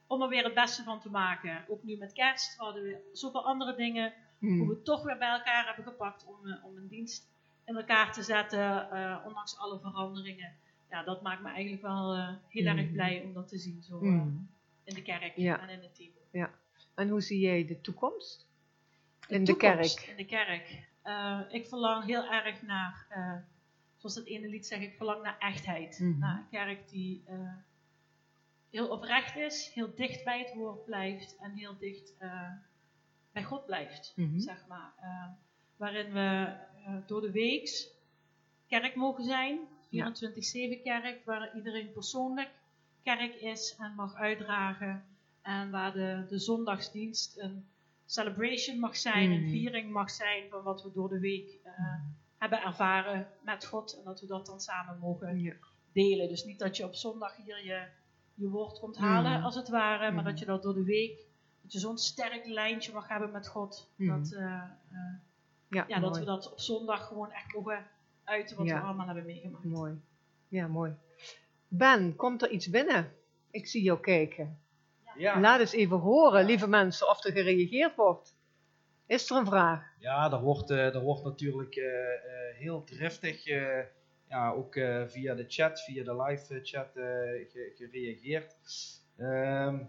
[0.08, 1.66] om er weer het beste van te maken.
[1.68, 4.68] Ook nu met kerst hadden we zoveel andere dingen hoe Mhm.
[4.68, 7.28] we het toch weer bij elkaar hebben gepakt om, eh, om een dienst
[7.66, 8.90] in elkaar te zetten,
[9.26, 10.54] ondanks alle veranderingen.
[10.90, 12.16] Ja, dat maakt me eigenlijk wel
[12.48, 12.94] heel erg Mhm.
[12.94, 14.00] blij om dat te zien zo
[14.84, 15.60] in de kerk Ja.
[15.60, 16.12] en in het team.
[16.96, 18.48] En hoe zie jij de toekomst?
[19.28, 20.06] De In de kerk.
[20.10, 20.92] In de kerk.
[21.04, 23.36] Eh, ik verlang heel erg naar, eh,
[23.98, 26.00] zoals dat ene lied zegt, ik verlang naar echtheid.
[26.00, 26.20] Mhm.
[26.20, 27.54] Naar een kerk die eh,
[28.70, 32.14] heel oprecht is, heel dicht bij het woord blijft en heel dicht
[33.32, 34.40] bij God blijft, Mhm.
[34.40, 34.94] zeg maar.
[35.78, 36.54] Waarin we
[37.06, 37.92] door de week
[38.68, 42.52] kerk mogen zijn, 24-7 kerk, waar iedereen persoonlijk
[43.04, 45.04] kerk is en mag uitdragen.
[45.42, 47.68] En waar de, de zondagsdienst een
[48.14, 49.50] celebration mag zijn, een Mhm.
[49.50, 51.72] viering mag zijn van wat we door de week eh,
[52.38, 53.98] hebben ervaren met God.
[53.98, 55.54] En dat we dat dan samen mogen Ja.
[55.92, 56.28] delen.
[56.28, 57.88] Dus niet dat je op zondag hier je,
[58.34, 59.44] je woord komt halen, Mhm.
[59.44, 61.26] als het ware, maar dat je dat door de week,
[61.62, 63.90] dat je zo'n sterk lijntje mag hebben met God.
[63.98, 65.14] Dat, eh, eh,
[65.68, 67.78] Ja, ja, dat we dat op zondag gewoon echt mogen
[68.24, 68.80] uiten wat Ja.
[68.80, 69.64] we allemaal hebben meegemaakt.
[69.66, 70.02] Mooi.
[70.48, 70.96] Ja, mooi.
[71.68, 73.12] Ben, komt er iets binnen?
[73.52, 74.63] Ik zie jou kijken.
[75.18, 78.36] Ja, Laat eens even horen, lieve mensen, of er gereageerd wordt.
[79.06, 79.84] Is er een vraag?
[80.00, 83.44] ja er, wordt, eh, er wordt natuurlijk eh, eh, heel driftig,
[84.28, 84.74] ja, ook
[85.08, 88.56] via de chat, via de live chat ge- gereageerd.
[89.18, 89.80] Ehm,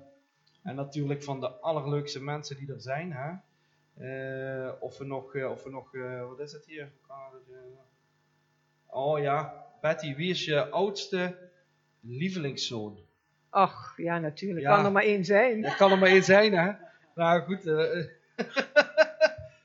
[0.62, 3.12] En natuurlijk van de allerleukste mensen die er zijn.
[3.12, 3.30] Hè?
[4.70, 5.90] Of we nog, of we nog
[6.28, 6.92] wat is het hier?
[8.87, 11.38] Oh ja, Betty, wie is je oudste
[12.00, 12.98] lievelingszoon?
[13.54, 14.66] Ach, ja, natuurlijk.
[14.66, 14.74] Ja.
[14.74, 15.62] Kan er maar één zijn.
[15.62, 16.72] Dat kan er maar één zijn, hè?
[17.14, 18.06] Nou goed, eh,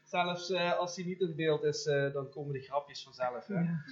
[0.04, 3.47] zelfs eh, als hij niet in beeld is, eh, dan komen de grapjes vanzelf.
[3.47, 3.54] Hè?
[3.54, 3.84] Ja.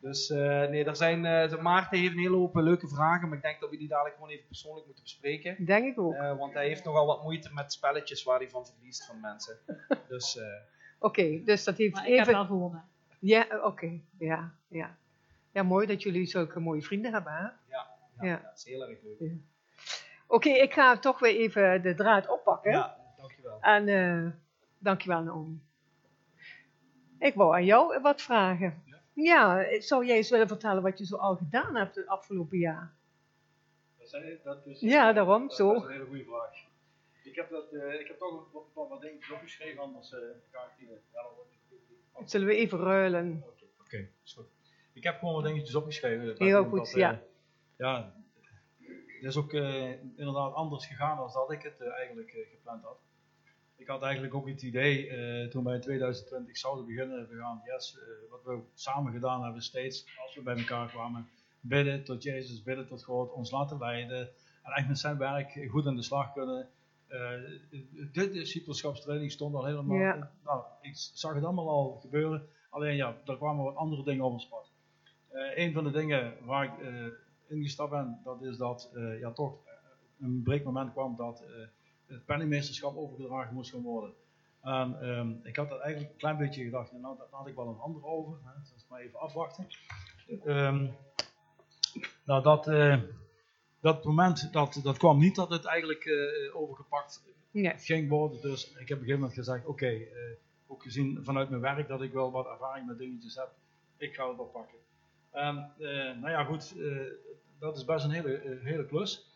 [0.00, 3.42] Dus eh, nee, er zijn, eh, Maarten heeft een hele hoop leuke vragen, maar ik
[3.42, 5.64] denk dat we die dadelijk gewoon even persoonlijk moeten bespreken.
[5.64, 6.14] Denk ik ook.
[6.14, 9.58] Eh, want hij heeft nogal wat moeite met spelletjes waar hij van verliest van mensen.
[10.08, 10.44] Dus eh,
[10.98, 12.32] Oké, dus dat heeft Maar ik heb even...
[12.32, 12.84] wel gewonnen.
[13.18, 14.00] Ja, eh, oké.
[14.18, 14.96] Ja, ja.
[15.52, 17.48] Ja, mooi dat jullie zulke mooie vrienden hebben, hè?
[17.74, 17.86] ja,
[18.20, 18.40] ja, Ja.
[18.42, 19.32] dat is heel erg leuk.
[20.26, 22.70] Oké, ik ga toch weer even de draad oppakken.
[22.72, 23.60] Ja, dankjewel.
[23.60, 24.32] En eh
[24.78, 25.60] dankjewel, Naomi.
[27.18, 28.82] Ik wou aan jou wat vragen.
[29.12, 29.66] Ja.
[29.80, 32.94] zou jij eens willen vertellen wat je zo al gedaan hebt het afgelopen jaar?
[34.42, 35.72] Dat is, Ja, daarom, dat, zo.
[35.72, 36.64] Dat is een hele goede vraag.
[37.22, 40.62] Ik heb, dat, eh, ik heb toch wat, wat, wat dingetjes opgeschreven, anders eh ga
[40.62, 43.44] ik die ja, Zullen we even ruilen?
[43.80, 44.46] Oké, is goed.
[44.92, 46.34] Ik heb gewoon wat dingetjes opgeschreven.
[46.38, 47.20] Heel goed, ja.
[47.76, 48.14] Ja,
[49.20, 52.82] het is ook eh, inderdaad anders gegaan dan dat ik het eh, eigenlijk eh, gepland
[52.82, 52.98] had.
[53.76, 57.98] Ik had eigenlijk ook het idee, toen wij in 2020 zouden beginnen, we gaan, yes,
[58.30, 61.28] wat we samen gedaan hebben steeds, als we bij elkaar kwamen,
[61.60, 64.28] bidden tot Jezus, bidden tot God, ons laten leiden
[64.62, 66.68] en echt met zijn werk goed aan de slag kunnen.
[68.12, 70.30] De discipelschapstraining stond al helemaal, Ja.
[70.44, 74.32] nou, ik zag het allemaal al gebeuren, alleen ja, er kwamen wat andere dingen op
[74.32, 74.70] ons pad.
[75.54, 76.72] Een van de dingen waar ik
[77.48, 79.72] ingestapt ben, dat is dat eh, ja, toch eh,
[80.20, 81.66] een breekmoment kwam dat eh,
[82.06, 84.14] het penningmeesterschap overgedragen moest gaan worden.
[84.62, 87.68] En ehm, ik had dat eigenlijk een klein beetje gedacht, nou daar had ik wel
[87.68, 89.66] een ander over, hè, dus maar even afwachten.
[90.44, 90.86] Ehm,
[92.24, 92.64] nou, dat,
[93.80, 96.10] dat moment, dat, dat kwam niet dat het eigenlijk
[96.52, 97.22] overgepakt
[97.76, 98.40] ging worden.
[98.40, 100.00] Dus ik heb op een gegeven moment gezegd, oké,
[100.66, 103.50] ook gezien vanuit mijn werk dat ik wel wat ervaring met dingetjes heb,
[103.96, 104.78] ik ga het oppakken.
[105.30, 105.72] En,
[106.20, 106.74] nou ja, goed,
[107.58, 109.26] dat is best een hele, eh, hele klus.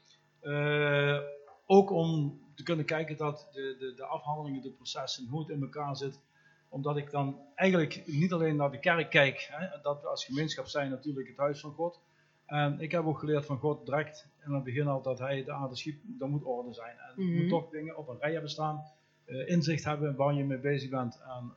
[0.41, 1.19] Eh,
[1.67, 5.63] ook om te kunnen kijken dat de, de, de afhandelingen, de processen, hoe het in
[5.63, 6.21] elkaar zit.
[6.69, 10.67] Omdat ik dan eigenlijk niet alleen naar de kerk kijk, hè, dat we als gemeenschap
[10.67, 12.01] zijn natuurlijk het huis van God.
[12.47, 15.53] En ik heb ook geleerd van God direct in het begin al dat hij de
[15.53, 16.97] aarde schiep, er moet orde zijn.
[16.99, 17.41] En Mhm.
[17.41, 18.85] moet toch dingen op een rij hebben staan,
[19.25, 21.21] eh, inzicht hebben waar je mee bezig bent.
[21.25, 21.53] En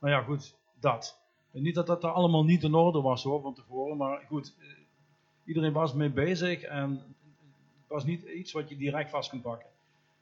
[0.00, 1.20] nou ja, goed, dat.
[1.52, 4.54] En niet dat dat allemaal niet in orde was hoor, van tevoren, maar goed,
[5.46, 9.68] iedereen was mee bezig en het was niet iets wat je direct vast kunt pakken.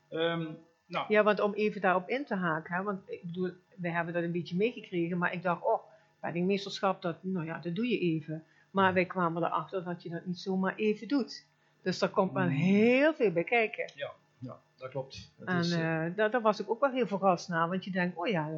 [0.08, 0.44] Ehm,
[0.86, 4.14] nou, Ja, want om even daarop in te haken, hè, want ik bedoel, we hebben
[4.14, 5.82] dat een beetje meegekregen, maar ik dacht, oh,
[6.20, 8.44] penningmeesterschap, dat, nou ja, dat doe je even.
[8.70, 11.46] Maar wij kwamen erachter dat je dat niet zomaar even doet.
[11.82, 12.52] Dus daar komt maar Mm.
[12.52, 13.92] heel veel bij kijken.
[14.38, 15.30] ja, dat klopt.
[15.44, 17.90] En is, eh, eh, daar, daar was ik ook wel heel verrast naar, want je
[17.90, 18.50] denkt, oh ja,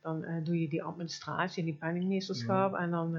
[0.00, 3.18] dan eh, doe je die administratie en die penningmeesterschap en dan,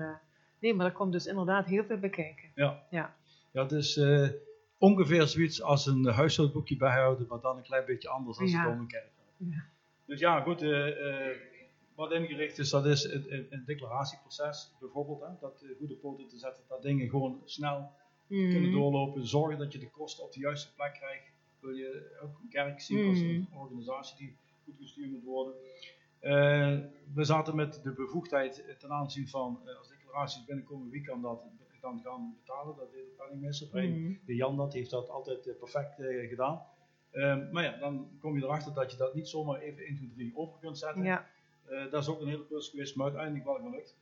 [0.62, 2.50] nee, maar er komt dus inderdaad heel veel bij kijken.
[2.56, 2.84] Ja.
[2.89, 3.15] Ja.
[3.52, 4.28] Ja, is eh,
[4.78, 8.63] ongeveer zoiets als een huishoudboekje bijhouden, maar dan een klein beetje anders als Ja.
[8.63, 9.47] het om een kerk gaat.
[9.50, 9.63] Ja.
[10.06, 11.38] Dus ja, goed, eh, eh,
[11.95, 16.63] wat ingericht is, dat is een, declaratieproces bijvoorbeeld, hè, dat eh, goede poten te zetten,
[16.67, 17.91] dat dingen gewoon snel
[18.28, 18.71] kunnen Mhm.
[18.71, 21.32] doorlopen, zorgen dat je de kosten op de juiste plek krijgt.
[21.60, 25.54] Wil je ook een kerk zien als een organisatie die goed gestuurd moet worden.
[26.19, 26.78] Eh,
[27.13, 31.21] we zaten met de bevoegdheid eh, ten aanzien van eh, als declaraties binnenkomen, wie kan
[31.21, 31.41] dat
[31.82, 32.76] dan gaan betalen?
[32.78, 33.67] Dat deed de penningmeester.
[33.74, 34.13] Mhm.
[34.26, 36.62] De Jan dat heeft dat altijd eh, perfect eh, gedaan.
[37.12, 40.12] Ehm, maar ja, dan kom je erachter dat je dat niet zomaar even 1, 2,
[40.13, 41.04] 3 over kunt zetten.
[41.04, 41.30] Ja,
[41.65, 43.95] Eh, dat is ook een hele klus geweest, maar uiteindelijk wel gelukt.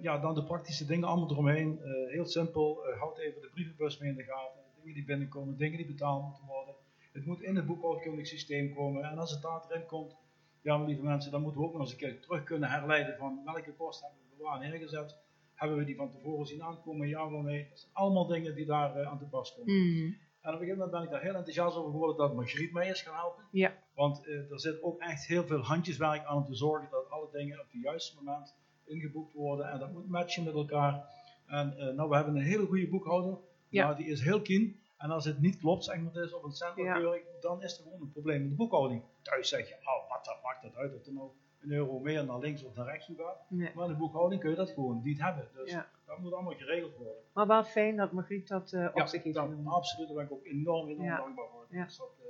[0.00, 1.78] Ja, dan de praktische dingen allemaal eromheen.
[2.08, 4.60] Heel simpel, houd even de brievenbus mee in de gaten.
[4.80, 6.74] Dingen die binnenkomen, dingen die betaald moeten worden.
[7.12, 9.02] Het moet in het boekhoudkundig systeem komen.
[9.04, 10.16] En als het daar erin komt,
[10.64, 13.16] ja, mijn lieve mensen, dan moeten we ook nog eens een keer terug kunnen herleiden
[13.16, 15.16] van welke kosten hebben we waar neergezet.
[15.54, 17.66] Hebben we die van tevoren zien aankomen, ja of nee?
[17.68, 19.74] Dat zijn allemaal dingen die daar eh, aan te pas komen.
[19.74, 20.12] Mhm.
[20.40, 22.88] En op een gegeven moment ben ik daar heel enthousiast over geworden dat Margriet mij
[22.88, 23.44] is gaan helpen.
[23.50, 23.72] ja.
[23.94, 27.28] Want eh, er zit ook echt heel veel handjeswerk aan om te zorgen dat alle
[27.32, 29.70] dingen op het juiste moment ingeboekt worden.
[29.70, 31.08] En dat moet matchen met elkaar.
[31.46, 33.38] En eh, nou, we hebben een hele goede boekhouder.
[33.68, 33.86] Ja.
[33.86, 34.80] Maar die is heel keen.
[34.96, 38.00] En als het niet klopt, zeg maar, is op een centrumkeuring, dan is er gewoon
[38.00, 39.02] een probleem met de boekhouding.
[39.22, 42.24] Thuis zeg je, oh, wat dat maakt dat uit of er nou een euro meer
[42.24, 43.44] naar links of naar rechts toe gaat.
[43.48, 43.70] Nee.
[43.74, 45.48] Maar in de boekhouding kun je dat gewoon niet hebben.
[45.54, 45.88] Dus Ja.
[46.06, 47.14] dat moet allemaal geregeld worden.
[47.32, 49.72] Maar wel fijn dat Margriet dat eh, op Ja, zich heeft dat- genomen.
[49.72, 50.06] absoluut.
[50.06, 51.16] Daar ben ik ook enorm, enorm Ja.
[51.16, 51.66] dankbaar voor.
[51.68, 52.26] Dus dat, eh,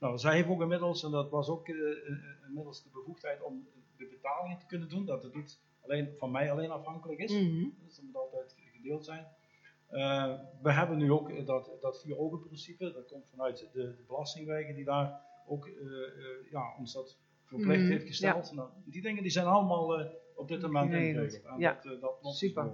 [0.00, 1.76] nou, zij heeft ook inmiddels, en dat was ook eh,
[2.46, 5.04] inmiddels de bevoegdheid om de betalingen te kunnen doen.
[5.04, 7.32] Dat het niet alleen van mij alleen afhankelijk is.
[7.32, 7.64] Mhm.
[7.84, 9.26] Dus dat moet altijd gedeeld zijn.
[10.62, 14.74] We hebben nu ook dat, dat vier ogen principe, dat komt vanuit de, de belastingwegen
[14.74, 18.52] die daar ook eh, eh, ja, ons dat verplicht Mhm, heeft gesteld.
[18.52, 21.58] Nou, die dingen die zijn allemaal eh, op dit moment Geregeld, ingeregeld.
[21.60, 21.80] Ja.
[21.82, 22.64] dat, dat loopt Super.
[22.64, 22.72] dus.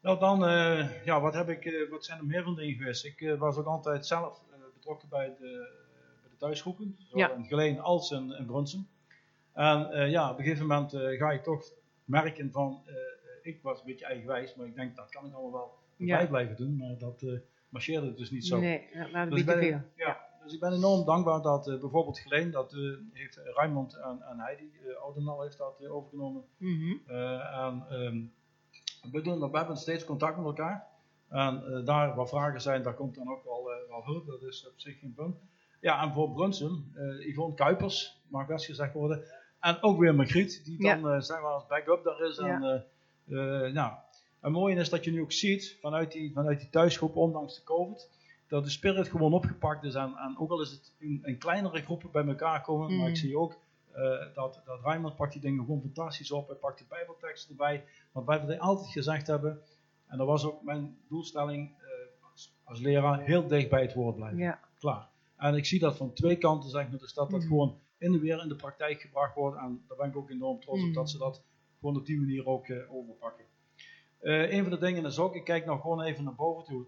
[0.00, 3.04] Nou, dan, eh, ja, wat, heb ik, wat zijn er meer van dingen geweest?
[3.04, 4.42] Ik was ook altijd zelf
[4.74, 5.68] betrokken bij de,
[6.20, 7.34] bij de thuisgroepen, zowel Ja.
[7.34, 8.86] in Geleen als in, in Brunsum.
[9.52, 11.72] En ja, op een gegeven moment ga je toch
[12.04, 12.82] merken van,
[13.42, 16.56] ik was een beetje eigenwijs, maar ik denk dat kan ik allemaal wel bij blijven
[16.56, 17.24] doen, maar dat
[17.68, 18.60] marcheerde dus niet zo.
[18.60, 20.06] Nee, dat waren Dus een ik beetje ben, veel.
[20.06, 22.80] ja, dus ik ben enorm dankbaar dat eh, bijvoorbeeld Geleen, dat eh,
[23.12, 26.44] heeft Raymond en, en Heidi, uh, Oudenal heeft dat eh, overgenomen.
[26.56, 26.96] Mhm.
[27.06, 28.22] Eh, en ehm,
[29.12, 30.92] we, doen, we hebben steeds contact met elkaar.
[31.28, 34.26] En eh, daar waar vragen zijn, daar komt dan ook wel, eh, wel hulp.
[34.26, 35.36] Dat is op zich geen punt.
[35.80, 39.24] Ja, en voor Brunsum, eh Yvonne Kuipers, mag best gezegd worden.
[39.60, 42.38] En ook weer Margriet, die dan eh zeg maar als backup daar is.
[42.38, 43.92] En, eh, eh, nou,
[44.40, 47.62] het mooie is dat je nu ook ziet vanuit die, vanuit die thuisgroep, ondanks de
[47.62, 48.10] COVID,
[48.48, 49.94] dat de spirit gewoon opgepakt is.
[49.94, 53.12] En, en ook al is het in, in kleinere groepen bij elkaar komen, maar ik
[53.14, 53.16] Mm.
[53.20, 53.56] zie ook
[53.92, 54.02] eh,
[54.34, 56.46] dat, dat Raymond pakt die dingen gewoon fantastisch op.
[56.48, 57.84] Hij pakt de bijbeltekst erbij.
[58.12, 59.60] Want wij wat altijd gezegd hebben,
[60.06, 61.86] en dat was ook mijn doelstelling eh,
[62.64, 64.38] als, leraar, heel dicht bij het woord blijven.
[64.38, 64.58] Ja.
[64.78, 65.08] Klaar.
[65.36, 67.48] En ik zie dat van twee kanten, zeg maar, dus dat dat Mhm.
[67.48, 69.56] gewoon in de weer in de praktijk gebracht wordt.
[69.58, 70.94] En daar ben ik ook enorm trots op Mhm.
[70.94, 71.42] dat ze dat
[71.80, 73.44] gewoon op die manier ook eh, overpakken.
[74.20, 76.86] Een van de dingen is ook, ik kijk nog gewoon even naar boven toe.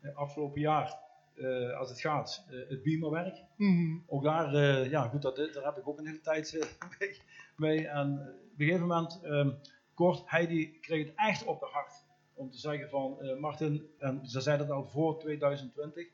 [0.00, 0.98] Eh, afgelopen jaar,
[1.34, 3.44] eh, als het gaat, eh, het Beamerwerk.
[3.56, 3.98] Mhm.
[4.06, 4.54] Ook daar,
[4.88, 6.58] ja goed, dat, daar heb ik ook een hele tijd
[6.98, 7.20] mee,
[7.56, 7.88] mee.
[7.88, 9.50] En op een gegeven moment, ehm,
[9.94, 14.40] kort, Heidi kreeg het echt op de hart om te zeggen van, Martin, en ze
[14.40, 16.06] zei dat al voor 2020,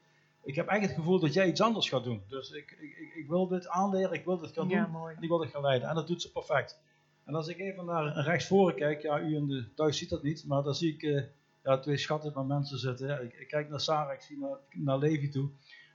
[0.42, 2.22] ik heb echt het gevoel dat jij iets anders gaat doen.
[2.28, 5.14] Dus ik, ik, ik, wil dit aanleren, ik wil dit gaan doen Ja, mooi.
[5.16, 5.88] en ik wil dit gaan leiden.
[5.88, 6.80] En dat doet ze perfect.
[7.24, 10.46] En als ik even naar rechtsvoren kijk, ja, u in de thuis ziet dat niet,
[10.46, 11.30] maar dan zie ik
[11.66, 13.24] ja, twee schatten van mensen zitten.
[13.24, 15.48] Ik, ik kijk naar Sarah, ik zie naar, naar Levi toe.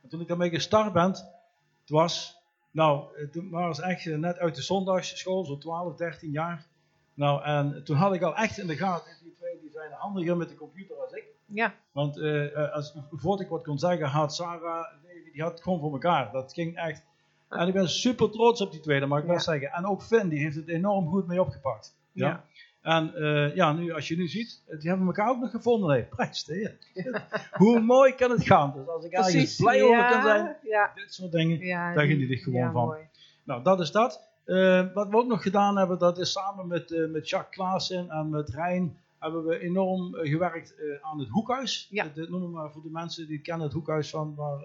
[0.04, 2.40] En toen ik daarmee gestart ben, het was,
[2.72, 6.66] nou, eh, toen waren ze echt eh, net uit de zondagsschool, zo 12, 13 jaar.
[7.14, 10.38] Nou, en toen had ik al echt in de gaten, die twee die zijn handiger
[10.38, 11.24] met de computer als ik.
[11.46, 15.62] Ja, Want eh, als, voordat ik wat kon zeggen, had Sarah, Levi, die had het
[15.64, 16.32] gewoon voor elkaar.
[16.32, 17.04] Dat ging echt.
[17.50, 19.42] En ik ben super trots op die tweede, mag ik wel Ja.
[19.42, 19.72] zeggen.
[19.72, 21.96] En ook Finn, die heeft het enorm goed mee opgepakt.
[22.12, 22.28] Ja.
[22.28, 22.44] Ja.
[22.82, 25.90] En eh, ja, nu, als je nu ziet, die hebben elkaar ook nog gevonden.
[25.90, 26.78] Nee, prijs de heer.
[27.52, 28.74] Hoe mooi kan het gaan?
[28.76, 32.06] Dus als ik ergens blij over ja, kan zijn, Ja, dit soort dingen, ja, daar
[32.08, 32.86] die- geniet ik gewoon van.
[32.86, 33.00] mooi.
[33.44, 34.30] Nou, dat is dat.
[34.46, 38.10] Eh, wat we ook nog gedaan hebben, dat is samen met, eh, met Jacques Klaassen
[38.10, 41.88] en met Rijn, hebben we enorm gewerkt aan het hoekhuis.
[41.90, 42.08] Ja.
[42.14, 44.60] Dat noemen we maar voor de mensen die kennen het hoekhuis van waar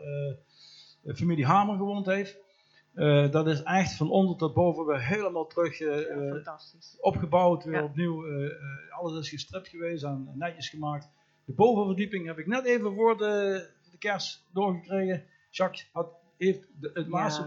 [1.14, 2.37] familie Hamer gewoond heeft.
[2.96, 6.54] Eh, dat is echt van onder tot boven weer helemaal terug eh, Ja, eh,
[7.00, 7.82] opgebouwd, weer Ja.
[7.82, 8.24] opnieuw.
[8.90, 11.09] alles is gestript geweest en netjes gemaakt.
[11.44, 15.24] De bovenverdieping heb ik net even voor de, de kerst doorgekregen.
[15.50, 17.11] Jacques had, heeft de, het Ja.
[17.11, 17.46] laatste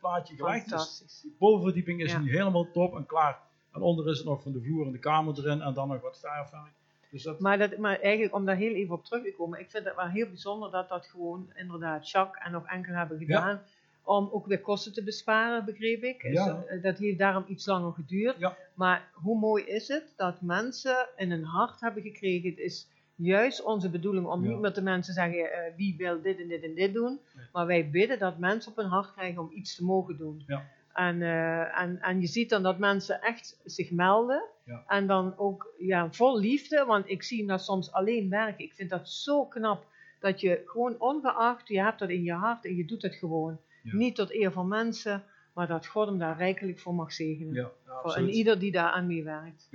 [0.00, 0.70] plaatje gelegd.
[0.70, 2.18] Dus de bovenverdieping is Ja.
[2.18, 3.38] nu helemaal top en klaar.
[3.72, 6.00] En onder is het nog van de vloer en de kamer erin en dan nog
[6.00, 6.72] wat verfwerk.
[7.10, 9.70] Dus dat, Maar, dat, maar eigenlijk, om daar heel even op terug te komen, ik
[9.70, 13.60] vind het wel heel bijzonder dat dat gewoon inderdaad Jacques en nog enkel hebben gedaan.
[14.06, 16.22] Om ook weer kosten te besparen, begreep ik.
[16.22, 16.62] Dus, Ja.
[16.68, 18.38] eh, dat heeft daarom iets langer geduurd.
[18.38, 18.56] Ja.
[18.74, 22.50] Maar hoe mooi is het dat mensen in hun hart hebben gekregen.
[22.50, 24.48] Het is juist onze bedoeling om Ja.
[24.50, 27.20] niet meer de mensen te zeggen eh, wie wil dit en dit en dit doen.
[27.34, 27.46] Nee.
[27.52, 30.42] Maar wij bidden dat mensen op hun hart krijgen om iets te mogen doen.
[30.46, 30.64] Ja.
[30.92, 34.42] En, eh, en, en je ziet dan dat mensen echt zich melden.
[34.64, 34.84] Ja.
[34.86, 38.64] En dan ook ja, vol liefde, want ik zie dat soms alleen werken.
[38.64, 39.84] Ik vind dat zo knap
[40.20, 43.58] dat je gewoon ongeacht, je hebt dat in je hart en je doet het gewoon.
[43.86, 43.96] Ja.
[43.96, 47.54] Niet tot eer van mensen, maar dat God hem daar rijkelijk voor mag zegenen.
[47.54, 49.68] ja, ja, voor en ieder die daar aan meewerkt.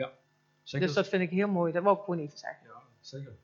[0.63, 0.87] Zeker.
[0.87, 2.67] Dus dat vind ik heel mooi, dat wil ik gewoon even zeggen.
[2.67, 3.35] Ja, zeker.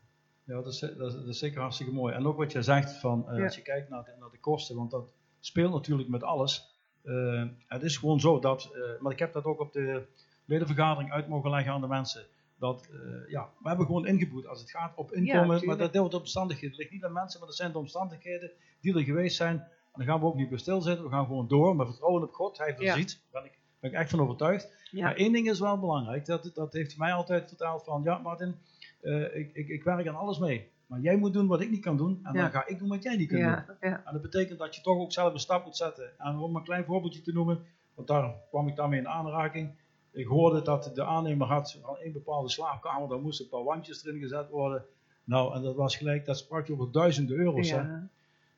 [0.44, 2.14] Ja, dat is, dat, is, dat is zeker hartstikke mooi.
[2.14, 3.44] En ook wat je zegt, van, eh, Ja.
[3.44, 6.76] als je kijkt naar de, naar de kosten, want dat speelt natuurlijk met alles.
[7.04, 10.06] Eh, het is gewoon zo dat, eh, maar ik heb dat ook op de
[10.46, 12.26] ledenvergadering uit mogen leggen aan de mensen.
[12.60, 12.90] Dat,
[13.28, 16.70] ja, we hebben gewoon ingeboet als het gaat op inkomen, maar dat deelt op omstandigheden.
[16.70, 18.52] Het ligt niet aan mensen, maar dat zijn de omstandigheden
[18.82, 19.68] die er geweest zijn.
[19.98, 22.34] En daar gaan we ook niet bij stilzitten, we gaan gewoon door, met vertrouwen op
[22.34, 22.58] God.
[22.58, 24.71] Hij voorziet, daar ben ik, ben ik echt van overtuigd.
[24.92, 28.17] Maar één ding is wel belangrijk, dat, dat heeft hij mij altijd verteld van, ja
[28.17, 28.56] Martin,
[29.02, 30.69] eh, ik, ik, ik werk aan alles mee.
[30.88, 32.42] Maar jij moet doen wat ik niet kan doen en Ja.
[32.42, 33.76] dan ga ik doen wat jij niet kunt doen.
[33.80, 34.04] Ja.
[34.06, 36.10] En dat betekent dat je toch ook zelf een stap moet zetten.
[36.17, 37.60] En om een klein voorbeeldje te noemen,
[37.94, 39.71] want daar kwam ik daarmee in aanraking.
[40.12, 44.06] Ik hoorde dat de aannemer had van een bepaalde slaapkamer, daar moesten een paar wandjes
[44.06, 44.86] erin gezet worden.
[45.24, 47.69] Nou, en dat was gelijk, dat sprak je over duizenden euro's.
[47.71, 47.78] Hè?
[47.78, 48.08] Ja.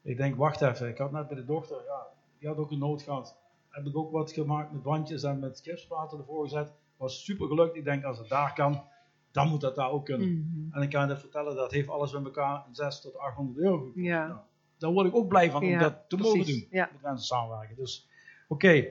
[0.02, 2.08] Ik denk, wacht even, ik had net bij de dochter, ja,
[2.40, 3.38] die had ook een nood gehad.
[3.70, 6.74] Heb ik ook wat gemaakt met wandjes en met gipsplaten ervoor gezet.
[6.98, 7.76] Was super gelukt.
[7.76, 8.84] Ik denk, als het daar kan.
[9.32, 10.30] dan moet dat daar ook kunnen.
[10.30, 10.76] Mhm.
[10.76, 13.78] En ik kan je vertellen, dat heeft alles bij elkaar een 6 tot 800 euro
[13.78, 13.96] gekost.
[13.96, 14.28] Ja.
[14.28, 14.40] Nou,
[14.78, 16.68] daar word ik ook blij van om Ja, dat te mogen doen.
[16.70, 16.90] Ja.
[16.92, 17.76] Met mensen samenwerken.
[17.76, 18.08] Dus,
[18.48, 18.86] oké.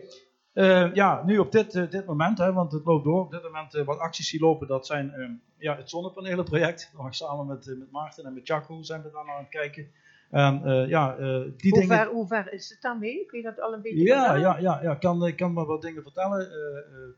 [0.53, 3.21] Eh, ja, nu op dit, eh, dit moment, hè, want het loopt door.
[3.21, 6.93] Op dit moment eh, wat acties die lopen, dat zijn ehm, ja, het zonnepanelenproject.
[7.11, 9.91] Samen met, met Maarten en met Jaco zijn we daar naar aan het kijken.
[10.31, 11.97] En eh, ja, eh, die Hoe, dingen...
[11.97, 13.27] ver, hoe ver is het daarmee?
[13.27, 14.41] Kun je dat al een beetje Ja, vertellen?
[14.41, 14.93] ja, ja, ja.
[14.93, 16.41] Ik kan, ik kan maar wat dingen vertellen.
[16.41, 17.09] Eh, eh,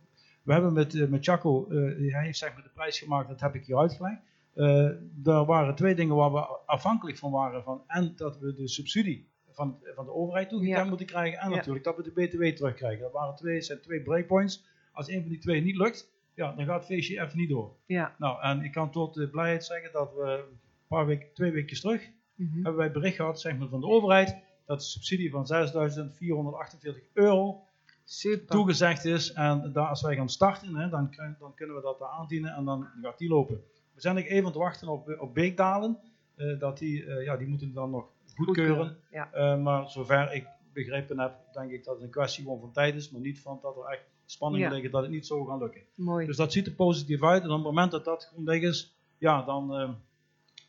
[0.42, 3.40] we hebben met, eh, met Chaco, eh, hij heeft zeg maar de prijs gemaakt, dat
[3.40, 4.20] heb ik hier uitgelegd.
[4.54, 4.84] Eh
[5.24, 7.62] er waren twee dingen waar we afhankelijk van waren.
[7.62, 10.84] Van, en dat we de subsidie van, van de overheid toegekend Ja.
[10.84, 11.38] moeten krijgen.
[11.38, 11.56] En Ja.
[11.56, 13.02] natuurlijk dat we de BTW terugkrijgen.
[13.02, 14.66] Dat waren twee, zijn twee breakpoints.
[14.92, 17.72] Als een van die twee niet lukt, ja, dan gaat het feestje even niet door.
[17.86, 18.14] Ja.
[18.18, 20.58] Nou, en ik kan tot blijheid zeggen dat we een
[20.88, 22.10] paar weken, twee weken terug,
[22.40, 22.54] Mhm.
[22.54, 24.36] hebben wij bericht gehad zeg maar, van de overheid
[24.66, 27.60] dat de subsidie van 6.448 euro
[28.04, 28.46] Super.
[28.46, 29.32] toegezegd is.
[29.32, 32.64] En daar, als wij gaan starten, hè, dan, dan kunnen we dat daar aandienen en
[32.64, 33.62] dan gaat die lopen.
[33.94, 35.98] We zijn nog even aan het wachten op, op Beekdalen.
[36.36, 38.04] eh, dat die, eh, ja, die moeten dan nog
[38.36, 38.96] goedkeuren.
[39.10, 39.32] Ja.
[39.32, 42.94] Eh, maar zover ik begrepen heb, denk ik dat het een kwestie gewoon van tijd
[42.94, 43.10] is.
[43.10, 44.72] Maar niet van dat er echt spanningen Ja.
[44.74, 45.82] liggen dat het niet zo gaan lukken.
[45.94, 46.26] Mooi.
[46.26, 47.42] Dus dat ziet er positief uit.
[47.42, 49.96] En op het moment dat dat gewoon weg is, ja, dan,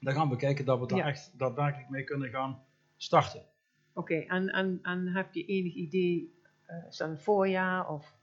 [0.02, 1.06] dan gaan we kijken dat we daar Ja.
[1.08, 2.64] echt daadwerkelijk mee kunnen gaan
[2.98, 3.42] starten.
[3.94, 6.34] Oké, en, en, en heb je enig idee,
[6.66, 8.14] eh is dat een voorjaar of...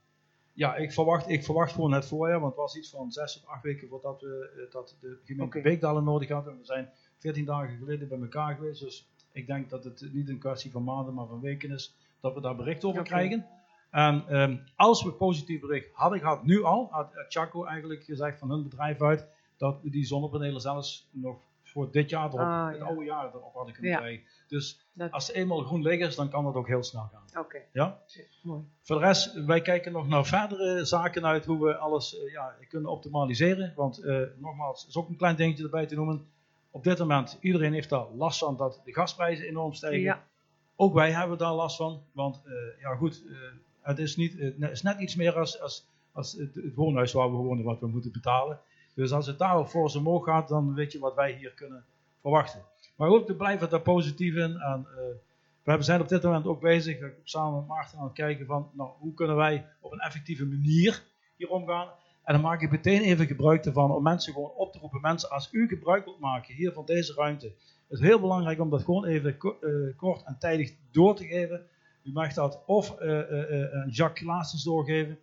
[0.53, 3.45] Ja, ik verwacht, ik verwacht gewoon het voorjaar, want het was iets van zes tot
[3.45, 5.69] acht weken voordat we eh, dat de gemeente Oké.
[5.69, 6.57] Beekdalen nodig hadden.
[6.57, 10.39] We zijn veertien dagen geleden bij elkaar geweest, dus ik denk dat het niet een
[10.39, 13.45] kwestie van maanden, maar van weken is dat we daar bericht over krijgen.
[13.89, 18.49] En ehm, als we positief bericht hadden gehad, nu al, had Chaco eigenlijk gezegd van
[18.49, 19.27] hun bedrijf uit,
[19.57, 21.39] dat die zonnepanelen zelfs nog
[21.69, 22.83] voor dit jaar erop, Ah, het ja.
[22.83, 23.97] oude jaar erop hadden kunnen Ja.
[23.97, 24.23] krijgen.
[24.47, 27.41] Dus Dat- als ze eenmaal groen liggen is, dan kan dat ook heel snel gaan.
[27.43, 27.99] Oké, Ja?
[28.41, 28.63] mooi.
[28.81, 32.55] Voor de rest, wij kijken nog naar verdere zaken uit hoe we alles eh, ja,
[32.69, 33.73] kunnen optimaliseren.
[33.75, 36.27] Want eh, nogmaals, is ook een klein dingetje erbij te noemen.
[36.71, 39.99] Op dit moment, iedereen heeft daar last van dat de gasprijzen enorm stijgen.
[40.01, 40.23] Ja,
[40.75, 42.01] Ook wij hebben daar last van.
[42.11, 43.23] Want eh, ja goed,
[43.81, 47.29] het is, niet, het is net iets meer als, als, als het, het woonhuis waar
[47.31, 48.59] we wonen wat we moeten betalen.
[48.99, 51.85] Dus als het daar voor zijn omhoog gaat, dan weet je wat wij hier kunnen
[52.21, 52.61] verwachten.
[52.95, 54.55] Maar goed, we blijven daar positief in.
[54.55, 58.69] Eh, we zijn op dit moment ook bezig, samen met Maarten aan het kijken van,
[58.73, 61.03] nou, hoe kunnen wij op een effectieve manier
[61.35, 61.87] hier omgaan.
[62.23, 65.01] En dan maak ik meteen even gebruik ervan om mensen gewoon op te roepen.
[65.01, 67.45] Mensen, als u gebruik wilt maken hier van deze ruimte,
[67.87, 71.65] het is heel belangrijk om dat gewoon even eh, kort en tijdig door te geven.
[72.03, 75.19] U mag dat of eh, aan Jacques Klaasens doorgeven.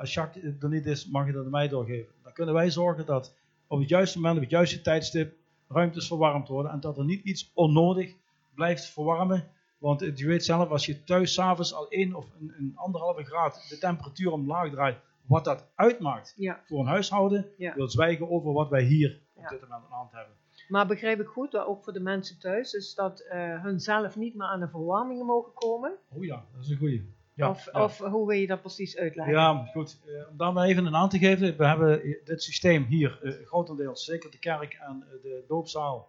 [0.00, 2.12] Als Jacques er niet is, mag je dat aan mij doorgeven.
[2.30, 3.34] Dan kunnen wij zorgen dat
[3.66, 5.34] op het juiste moment, op het juiste tijdstip,
[5.68, 6.72] ruimtes verwarmd worden.
[6.72, 8.14] En dat er niet iets onnodig
[8.54, 9.48] blijft verwarmen.
[9.78, 13.66] Want je weet zelf, als je thuis s'avonds al 1 of een, een anderhalve graad
[13.68, 16.60] de temperatuur omlaag draait, wat dat uitmaakt ja.
[16.66, 17.74] voor een huishouden, Ja.
[17.74, 19.48] wil zwijgen over wat wij hier op Ja.
[19.48, 20.34] dit moment aan de hand hebben.
[20.68, 24.34] Maar begrijp ik goed, ook voor de mensen thuis, is dat eh hun zelf niet
[24.34, 25.92] meer aan de verwarming mogen komen?
[26.08, 27.14] Oh ja, dat is een goeie.
[27.40, 27.84] Ja, of, ja.
[27.84, 29.34] of hoe wil je dat precies uitleggen?
[29.34, 29.98] Ja, goed.
[30.06, 31.56] Eh, om daar maar even een aan te geven.
[31.56, 36.08] We hebben dit systeem hier, eh, grotendeels, zeker de kerk en eh, de doopzaal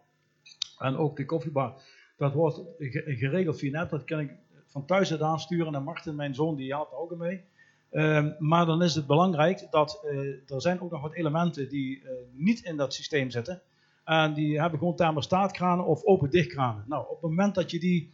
[0.77, 1.73] en ook de koffiebar.
[2.17, 3.89] Dat wordt ge- geregeld via net.
[3.89, 4.31] Dat kan ik
[4.65, 5.75] van thuis uit aansturen.
[5.75, 7.41] En Martin, mijn zoon, die helpt ook mee.
[7.91, 10.05] Ehm, maar dan is het belangrijk dat
[10.47, 13.61] er zijn ook nog wat elementen die niet in dat systeem zitten.
[14.03, 16.83] En die hebben gewoon thermostaatkranen of open-dichtkranen.
[16.87, 18.13] Nou, op het moment dat je die,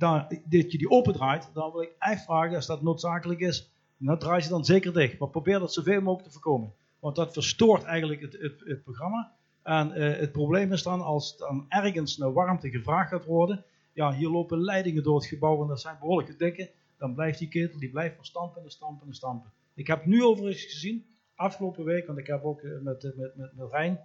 [0.00, 4.18] dan, dat je die opendraait, dan wil ik echt vragen, als dat noodzakelijk is, dan
[4.18, 5.18] draai je dan zeker dicht.
[5.18, 6.72] Maar probeer dat zoveel mogelijk te voorkomen.
[6.98, 9.32] Want dat verstoort eigenlijk het, het, het programma.
[9.62, 14.14] En eh, het probleem is dan, als dan ergens naar warmte gevraagd gaat worden, ja,
[14.14, 17.78] hier lopen leidingen door het gebouw en dat zijn behoorlijke dikke, dan blijft die ketel,
[17.78, 19.50] die blijft maar stampen en stampen en stampen.
[19.74, 23.36] Ik heb nu overigens gezien, afgelopen week, want ik heb ook eh, met, eh, met,
[23.36, 24.00] met, met Rijn,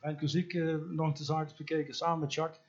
[0.00, 0.54] Rijn Kuziek,
[0.90, 2.60] nog de zaken bekeken, samen met Jacques,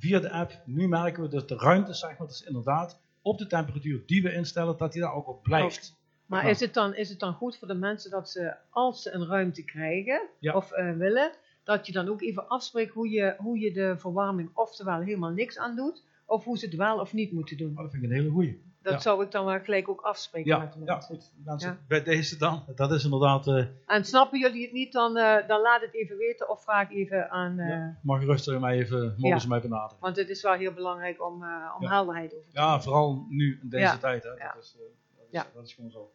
[0.00, 0.62] via de app.
[0.64, 4.32] Nu merken we dat de ruimte, zeg maar, dus inderdaad, op de temperatuur die we
[4.32, 5.98] instellen, dat die daar ook op blijft.
[6.26, 6.50] Maar Ja.
[6.50, 9.26] is, het dan, is het dan goed voor de mensen dat ze, als ze een
[9.26, 10.54] ruimte krijgen Ja.
[10.54, 11.30] of eh, willen,
[11.64, 15.58] dat je dan ook even afspreekt hoe je, hoe je de verwarming oftewel helemaal niks
[15.58, 17.72] aan doet, of hoe ze het wel of niet moeten doen?
[17.72, 18.62] Maar dat vind ik een hele goeie.
[18.82, 18.98] Dat Ja.
[18.98, 21.32] zou ik dan wel gelijk ook afspreken Ja, met de ja, goed.
[21.58, 21.78] Ja.
[21.88, 25.60] bij deze dan, dat is inderdaad, eh, En snappen jullie het niet, dan, eh, dan
[25.60, 27.56] laat het even weten of vraag even aan.
[27.56, 27.98] Ja.
[28.02, 29.96] mag rustig mij even, mogen ze mij benaderen.
[30.00, 31.88] Want het is wel heel belangrijk om, om Ja.
[31.88, 34.22] helderheid over te Ja, vooral nu in deze tijd.
[34.22, 34.30] Hè.
[34.30, 34.52] Ja.
[34.54, 35.46] Dat, is, dat, is, Ja.
[35.54, 36.10] dat is gewoon zo.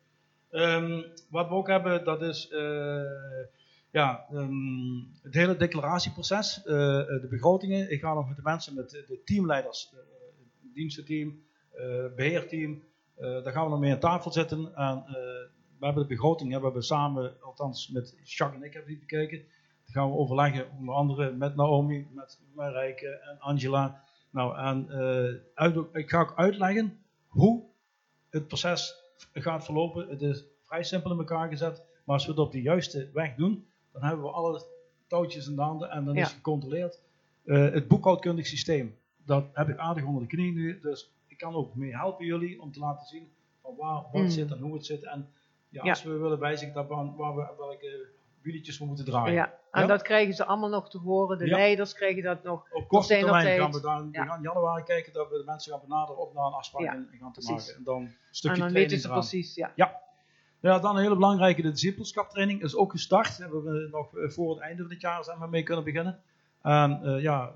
[0.49, 2.47] Ehm, wat we ook hebben, dat is
[3.91, 7.91] ja, ehm, het hele declaratieproces, de begrotingen.
[7.91, 11.43] Ik ga nog met de mensen, met de, de teamleiders, het dienstenteam,
[12.15, 12.83] beheerteam,
[13.15, 14.75] eh, daar gaan we nog mee aan tafel zitten.
[14.75, 15.13] En, eh,
[15.79, 19.43] we hebben de begroting hebben we samen, althans met Jacques en ik hebben die bekeken.
[19.87, 24.03] gaan we overleggen, onder andere met Naomi, met Marijke en Angela.
[24.29, 26.97] Nou, en eh, uit, ik ga ook uitleggen
[27.27, 27.63] hoe
[28.29, 28.95] het proces
[29.33, 30.09] gaat verlopen.
[30.09, 33.35] Het is vrij simpel in elkaar gezet, maar als we het op de juiste weg
[33.35, 34.63] doen, dan hebben we alle
[35.07, 36.21] touwtjes in de handen en dan Ja.
[36.21, 36.99] is gecontroleerd.
[37.45, 38.95] Eh, het boekhoudkundig systeem,
[39.25, 42.61] dat heb ik aardig onder de knie nu, dus ik kan ook mee helpen jullie
[42.61, 43.31] om te laten zien
[43.61, 44.29] van waar wat Mm.
[44.29, 45.03] zit en hoe het zit.
[45.03, 45.29] En
[45.69, 45.89] ja, Ja.
[45.89, 48.07] als we willen wijzigen dat waar, waar we welke
[48.41, 49.33] wieletjes we moeten draaien.
[49.33, 49.87] Ja, en Ja?
[49.87, 51.37] dat krijgen ze allemaal nog te horen.
[51.37, 51.55] De Ja.
[51.55, 52.67] leiders krijgen dat nog.
[52.71, 54.25] Op korte termijn gaan we dan we Ja.
[54.25, 56.93] gaan in januari kijken dat we de mensen gaan benaderen op naar een afspraak Ja,
[56.93, 57.65] en gaan te precies.
[57.67, 57.75] maken.
[57.75, 59.71] En dan een En stukje dan training weten ze precies, ja.
[60.61, 63.37] Ja, dan een hele belangrijke, de discipelschaptraining is ook gestart.
[63.37, 66.19] Hebben we nog eh, voor het einde van dit jaar zijn we mee kunnen beginnen.
[66.65, 67.53] En eh, ja,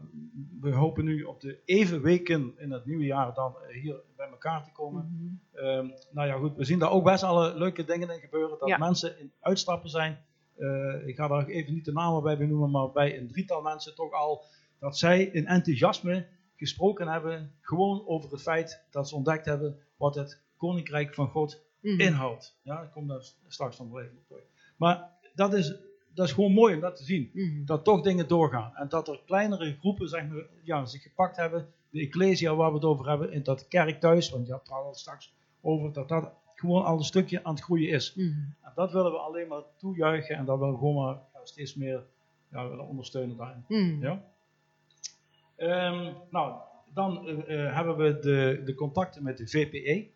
[0.60, 4.28] we hopen nu op de even weken in het nieuwe jaar dan eh, hier bij
[4.30, 5.10] elkaar te komen.
[5.52, 5.66] Mhm.
[5.66, 8.60] Ehm, nou ja, goed, we zien daar ook best alle leuke dingen in gebeuren.
[8.60, 8.78] Dat Ja.
[8.78, 10.18] mensen in uitstappen zijn.
[10.58, 13.96] Eh, ik ga daar even niet de namen bij benoemen, maar bij een drietal mensen
[13.96, 14.44] toch al.
[14.80, 17.52] Dat zij in enthousiasme gesproken hebben.
[17.62, 22.00] Gewoon over het feit dat ze ontdekt hebben wat het koninkrijk van God Mhm.
[22.00, 22.60] inhoudt.
[22.62, 24.44] Ja, ik kom daar straks nog wel even op terug.
[24.78, 25.76] Maar dat is,
[26.20, 27.30] dat is gewoon mooi om dat te zien.
[27.34, 27.66] Mhm.
[27.66, 28.76] Dat toch dingen doorgaan.
[28.76, 31.68] En dat er kleinere groepen zeg maar, ja, zich gepakt hebben.
[31.90, 33.32] De ecclesia waar we het over hebben.
[33.32, 34.30] In dat kerk thuis.
[34.30, 35.94] Want je had het al straks over.
[35.94, 38.14] Dat dat gewoon al een stukje aan het groeien is.
[38.16, 38.28] Mhm.
[38.62, 40.36] En dat willen we alleen maar toejuichen.
[40.36, 42.04] En dat willen we gewoon maar ja, steeds meer
[42.52, 43.66] ja, willen ondersteunen daarin.
[43.68, 44.02] Mhm.
[44.02, 44.24] Ja?
[45.56, 46.60] Ehm, nou,
[46.94, 50.08] dan eh, eh, hebben we de, de contacten met de VPE.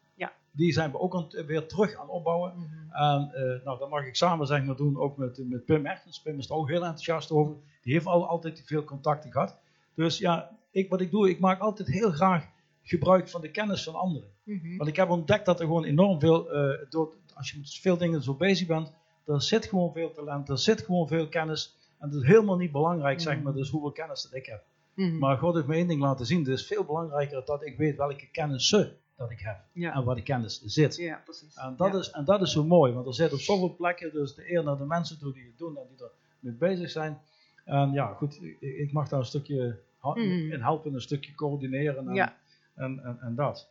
[0.56, 2.54] Die zijn we ook aan het- weer terug aan opbouwen.
[2.56, 2.92] Mhm.
[2.96, 6.22] En eh, nou, dat mag ik samen zeg maar doen, ook met, met Pim Ertens.
[6.22, 7.56] Pim is er ook heel enthousiast over.
[7.82, 9.58] Die heeft al, altijd veel contacten gehad.
[9.96, 12.46] Dus ja, ik, wat ik doe, ik maak altijd heel graag
[12.84, 14.30] gebruik van de kennis van anderen.
[14.44, 14.78] Mhm.
[14.78, 17.98] Want ik heb ontdekt dat er gewoon enorm veel, eh, door, als je met veel
[17.98, 18.92] dingen zo bezig bent,
[19.26, 21.76] er zit gewoon veel talent, er zit gewoon veel kennis.
[22.00, 24.64] En het is helemaal niet belangrijk, zeg maar, dus hoeveel kennis dat ik heb.
[24.94, 25.18] Mhm.
[25.18, 26.40] Maar God heeft me één ding laten zien.
[26.40, 29.58] Het is veel belangrijker dat ik weet welke kennissen dat ik heb.
[29.74, 29.94] Ja.
[29.94, 30.96] En waar die kennis zit.
[30.96, 31.56] ja, precies.
[31.56, 32.00] En dat, Ja.
[32.00, 34.64] is, en dat is zo mooi, want er zit op zoveel plekken dus de eer
[34.64, 37.18] naar de mensen toe die het doen en die er mee bezig zijn.
[37.66, 40.52] En ja, goed, ik, ik mag daar een stukje ha- Mm.
[40.52, 42.38] in helpen, een stukje coördineren en, Ja.
[42.76, 43.70] en, en, en dat.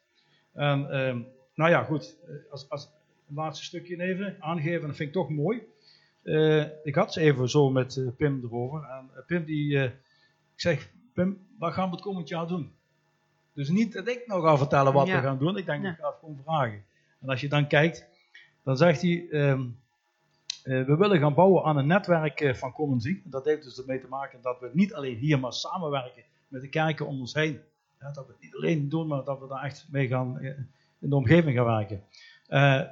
[0.53, 1.21] En ehm,
[1.55, 2.17] nou ja, goed,
[2.51, 2.85] als, als
[3.29, 5.63] een laatste stukje even aangeven, dat vind ik toch mooi.
[6.23, 8.83] Eh, ik had ze even zo met eh, Pim erover.
[8.83, 9.91] En eh, Pim die, ik
[10.55, 12.73] zeg, Pim, wat gaan we het komend jaar doen?
[13.55, 15.17] Dus niet dat ik nou ga vertellen wat Ja.
[15.17, 15.57] we gaan doen.
[15.57, 15.91] Ik denk, Ja.
[15.91, 16.85] ik ga het gewoon vragen.
[17.21, 18.07] En als je dan kijkt,
[18.65, 19.61] dan zegt hij, ehm,
[20.63, 23.23] eh, we willen gaan bouwen aan een netwerk eh, van Common Zie.
[23.25, 26.69] Dat heeft dus ermee te maken dat we niet alleen hier maar samenwerken met de
[26.69, 27.61] kerken om ons heen.
[28.01, 30.49] Ja, dat we het niet alleen doen, maar dat we daar echt mee gaan eh,
[30.99, 32.03] in de omgeving gaan werken.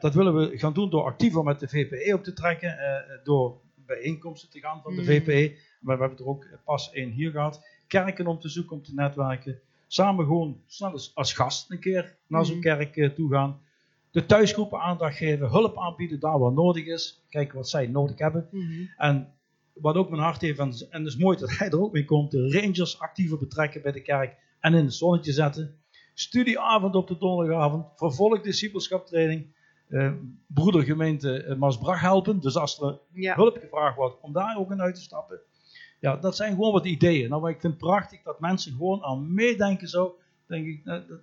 [0.00, 2.76] Dat willen we gaan doen door actiever met de VPE op te trekken,
[3.24, 5.06] door bijeenkomsten te gaan van de Mm.
[5.06, 5.58] VPE.
[5.80, 7.66] Maar we hebben er ook pas één hier gehad.
[7.86, 9.60] Kerken om te zoeken, om te netwerken.
[9.92, 12.60] Samen gewoon snel eens als gast een keer naar zo'n Mm.
[12.62, 13.60] kerk eh, toe gaan.
[14.10, 17.22] De thuisgroepen aandacht geven, hulp aanbieden daar waar nodig is.
[17.28, 18.48] Kijken wat zij nodig hebben.
[18.50, 18.84] Mhm.
[18.96, 19.32] En
[19.72, 22.04] wat ook mijn hart heeft, en, en het is mooi dat hij er ook mee
[22.04, 25.74] komt, de rangers actiever betrekken bij de kerk en in het zonnetje zetten.
[26.14, 29.46] Studieavond op de donderdagavond, vervolg discipelschaptraining,
[29.88, 30.12] eh,
[30.46, 32.40] broedergemeente eh, Maasbrach helpen.
[32.40, 33.34] Dus als er Ja.
[33.34, 35.40] hulp gevraagd wordt, om daar ook in uit te stappen.
[36.00, 37.28] Ja, dat zijn gewoon wat ideeën.
[37.28, 40.18] Nou, maar ik vind het prachtig dat mensen gewoon aan meedenken zo.
[40.46, 41.20] Denk ik, eh, dat,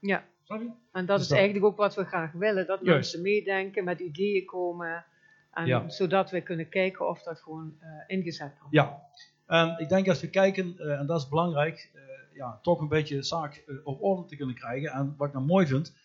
[0.00, 0.24] ja.
[0.44, 0.70] je?
[0.92, 2.66] En dat Dus is dat- eigenlijk ook wat we graag willen.
[2.66, 2.94] Dat Juist.
[2.94, 5.04] mensen meedenken, met ideeën komen.
[5.52, 5.88] En Ja.
[5.88, 8.68] zodat we kunnen kijken of dat gewoon eh, ingezet kan.
[8.70, 9.02] Ja,
[9.46, 11.90] en ik denk als we kijken, eh, en dat is belangrijk,
[12.34, 14.90] ja, toch een beetje de zaak op orde te kunnen krijgen.
[14.90, 15.96] En wat ik nou mooi vind,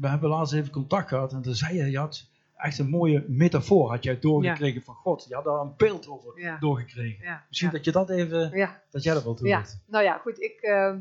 [0.00, 3.90] we hebben laatst even contact gehad en toen zei je, had echt een mooie metafoor
[3.90, 5.26] had jij doorgekregen van God.
[5.28, 6.56] Je had daar een beeld over Ja.
[6.58, 7.24] doorgekregen.
[7.24, 7.44] Ja.
[7.48, 9.78] Misschien dat je dat even, dat jij dat wel toe Ja, doet.
[9.86, 10.40] nou ja, goed.
[10.40, 10.94] Ik, eh,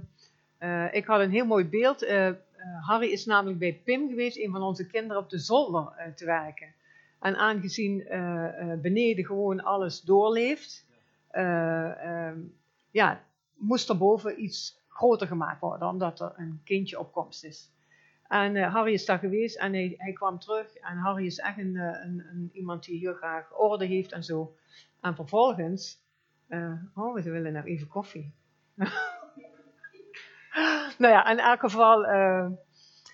[0.57, 2.03] eh, ik had een heel mooi beeld.
[2.03, 2.35] Eh, eh,
[2.81, 6.67] Harry is namelijk bij Pim geweest, een van onze kinderen, op de zolder te werken.
[7.19, 8.07] En aangezien
[8.81, 10.85] beneden gewoon alles doorleeft,
[11.27, 12.39] eh, ehm,
[12.91, 13.23] ja,
[13.55, 17.71] moest er boven iets groter gemaakt worden, omdat er een kindje op komst is.
[18.27, 20.73] En eh, Harry is daar geweest en hij, hij kwam terug.
[20.73, 24.23] En Harry is echt een, eh, een, een, iemand die heel graag orde heeft en
[24.23, 24.55] zo.
[25.01, 25.99] En vervolgens,
[26.47, 28.33] eh, oh, we willen nou even koffie.
[30.97, 32.05] nou ja, in elk geval,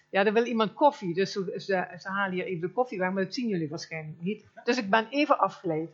[0.10, 1.14] ja, er wil iemand koffie.
[1.14, 1.54] Dus ze,
[1.98, 4.46] ze, halen hier even de koffie weg, maar dat zien jullie waarschijnlijk niet.
[4.64, 5.90] Dus ik ben even afgeleid.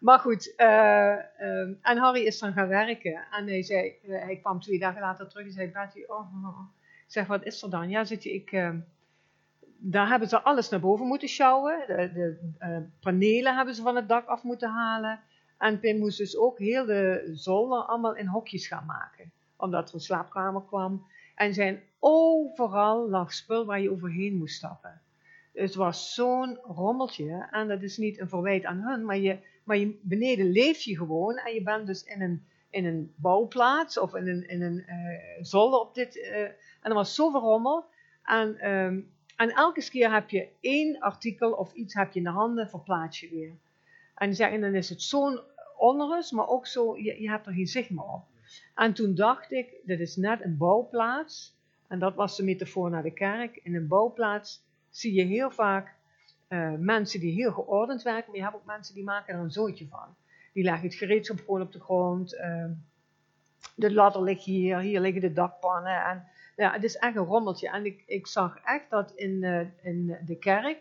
[0.00, 3.26] Maar goed, en Harry is dan gaan werken.
[3.30, 6.60] En hij, zei, hij kwam twee dagen later terug en zei, Betty, oh, oh, oh.
[6.60, 7.88] Ik zeg, wat is er dan?
[7.88, 8.52] Ja, zit je, ik...
[8.52, 8.70] eh,
[9.78, 11.84] daar hebben ze alles naar boven moeten sjouwen.
[11.86, 15.20] De, de eh, panelen hebben ze van het dak af moeten halen.
[15.58, 19.32] En Pim moest dus ook heel de zolder allemaal in hokjes gaan maken.
[19.56, 21.06] Omdat er een slaapkamer kwam.
[21.34, 25.00] En zijn overal lag spul waar je overheen moest stappen.
[25.52, 27.48] Het was zo'n rommeltje.
[27.50, 29.04] En dat is niet een verwijt aan hun.
[29.04, 31.36] Maar, je, maar je, beneden leef je gewoon.
[31.36, 33.98] En je bent dus in een, in een bouwplaats.
[33.98, 36.16] Of in een, in een uh, zolder op dit.
[36.16, 37.84] Uh, en er was zoveel rommel.
[38.24, 42.30] En, um, en elke keer heb je één artikel of iets heb je in de
[42.30, 42.68] handen.
[42.68, 43.52] Verplaats je weer.
[44.14, 45.40] En, zeggen, dan is het zo'n
[45.76, 46.32] onrust.
[46.32, 46.96] Maar ook zo.
[46.96, 48.24] Je, je hebt er geen zicht meer op.
[48.74, 51.54] En toen dacht ik, dit is net een bouwplaats.
[51.88, 53.60] En dat was de metafoor naar de kerk.
[53.62, 55.94] In een bouwplaats zie je heel vaak
[56.48, 58.24] uh, mensen die heel geordend werken.
[58.26, 60.14] Maar je hebt ook mensen die maken er een zootje van.
[60.56, 62.34] Die leggen het gereedschap gewoon op de grond.
[62.34, 62.64] Uh,
[63.74, 66.04] de ladder ligt hier, hier liggen de dakpannen.
[66.04, 66.24] En,
[66.56, 67.70] ja, het is echt een rommeltje.
[67.70, 70.78] En ik, ik zag echt dat in, uh, in de kerk,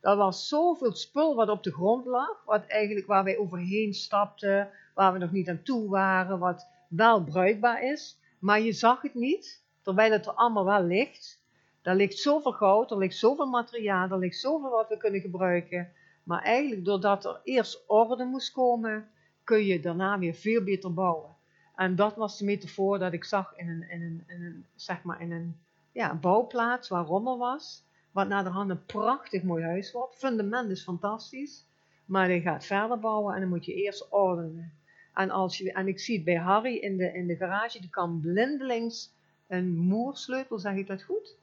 [0.00, 2.42] er was zoveel spul wat op de grond lag.
[2.44, 6.38] Wat eigenlijk waar wij overheen stapten, waar we nog niet aan toe waren.
[6.38, 11.42] Wat wel bruikbaar is, maar je zag het niet, terwijl het er allemaal wel ligt.
[11.82, 15.92] Er ligt zoveel goud, er ligt zoveel materiaal, er ligt zoveel wat we kunnen gebruiken.
[16.22, 19.08] Maar eigenlijk doordat er eerst orde moest komen,
[19.48, 21.36] kun je daarna weer veel beter bouwen.
[21.76, 25.02] En dat was de metafoor dat ik zag in een, in een, in een, zeg
[25.02, 25.56] maar in een
[25.92, 27.84] ja, bouwplaats waar rommel was.
[28.10, 30.16] Wat naar de hand een prachtig mooi huis wordt.
[30.16, 31.66] Fundament is fantastisch.
[32.04, 34.72] Maar je gaat verder bouwen en dan moet je eerst ordenen.
[35.14, 38.20] En, als je, en ik zie bij Harry in de, in de garage, die kan
[38.20, 39.12] blindelings
[39.46, 41.36] een moersleutel, zeg ik dat goed?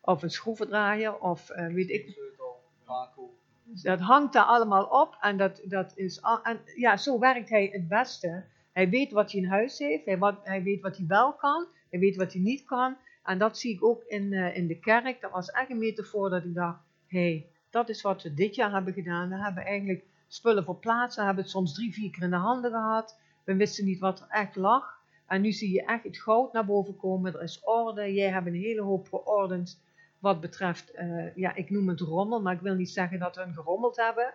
[0.00, 2.10] Of een schroevendraaier, of uh, weet ik.
[2.10, 3.37] Sleutel.
[3.72, 6.20] Dat hangt daar allemaal op en dat, dat is.
[6.42, 8.44] En ja, zo werkt hij het beste.
[8.72, 11.66] Hij weet wat hij in huis heeft, hij, wat, hij weet wat hij wel kan,
[11.90, 12.96] hij weet wat hij niet kan.
[13.22, 15.20] En dat zie ik ook in, uh, in de kerk.
[15.20, 18.54] Dat was echt een metafoor dat ik dacht: hé, hey, dat is wat we dit
[18.54, 19.28] jaar hebben gedaan.
[19.28, 21.16] We hebben eigenlijk spullen verplaatst.
[21.16, 23.18] We hebben het soms drie, vier keer in de handen gehad.
[23.44, 24.98] We wisten niet wat er echt lag.
[25.26, 27.34] En nu zie je echt het goud naar boven komen.
[27.34, 28.12] Er is orde.
[28.12, 29.80] Jij hebt een hele hoop geordend
[30.18, 33.42] wat betreft, uh, ja, ik noem het rommel, maar ik wil niet zeggen dat we
[33.42, 34.34] hem gerommeld hebben.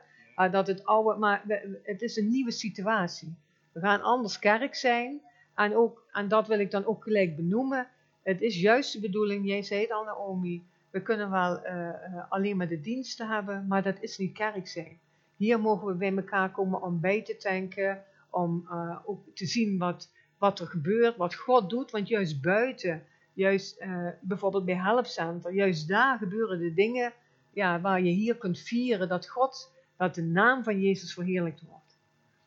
[0.52, 1.44] Dat het oude, maar
[1.84, 3.36] het is een nieuwe situatie.
[3.72, 5.22] We gaan anders kerk zijn.
[5.56, 7.88] En, ook, en dat wil ik dan ook gelijk benoemen.
[8.24, 11.90] Het is juist de bedoeling, jij zei het al Naomi, we kunnen wel uh,
[12.30, 15.00] alleen maar de diensten hebben, maar dat is niet kerk zijn.
[15.38, 18.68] Hier mogen we bij elkaar komen om bij te tanken, om
[19.06, 21.92] ook te zien wat, wat er gebeurt, wat God doet.
[21.92, 23.04] Want juist buiten,
[23.34, 27.14] juist uh, bijvoorbeeld bij Helpcenter, juist daar gebeuren de dingen
[27.52, 31.98] ja, waar je hier kunt vieren dat God, dat de naam van Jezus verheerlijkt wordt.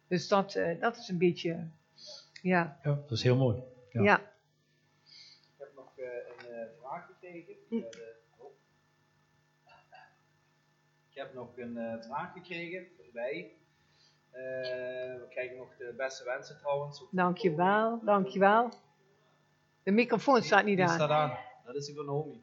[0.09, 1.69] Dus dat, uh, dat is een beetje,
[2.43, 2.79] ja.
[2.83, 3.63] Ja, dat is heel mooi.
[3.91, 4.03] Ja.
[4.03, 4.19] ja.
[4.19, 7.55] Ik heb nog een vraag gekregen.
[7.69, 7.77] Hm.
[11.11, 13.53] Ik heb nog een uh, vraag gekregen bij.
[14.33, 14.43] Uh,
[15.21, 17.05] we krijgen nog de beste wensen trouwens.
[17.11, 18.71] Dankjewel, dankjewel.
[19.87, 20.95] De microfoon staat niet Die aan.
[20.95, 21.39] staat aan.
[21.65, 22.43] Dat is die van Naomi.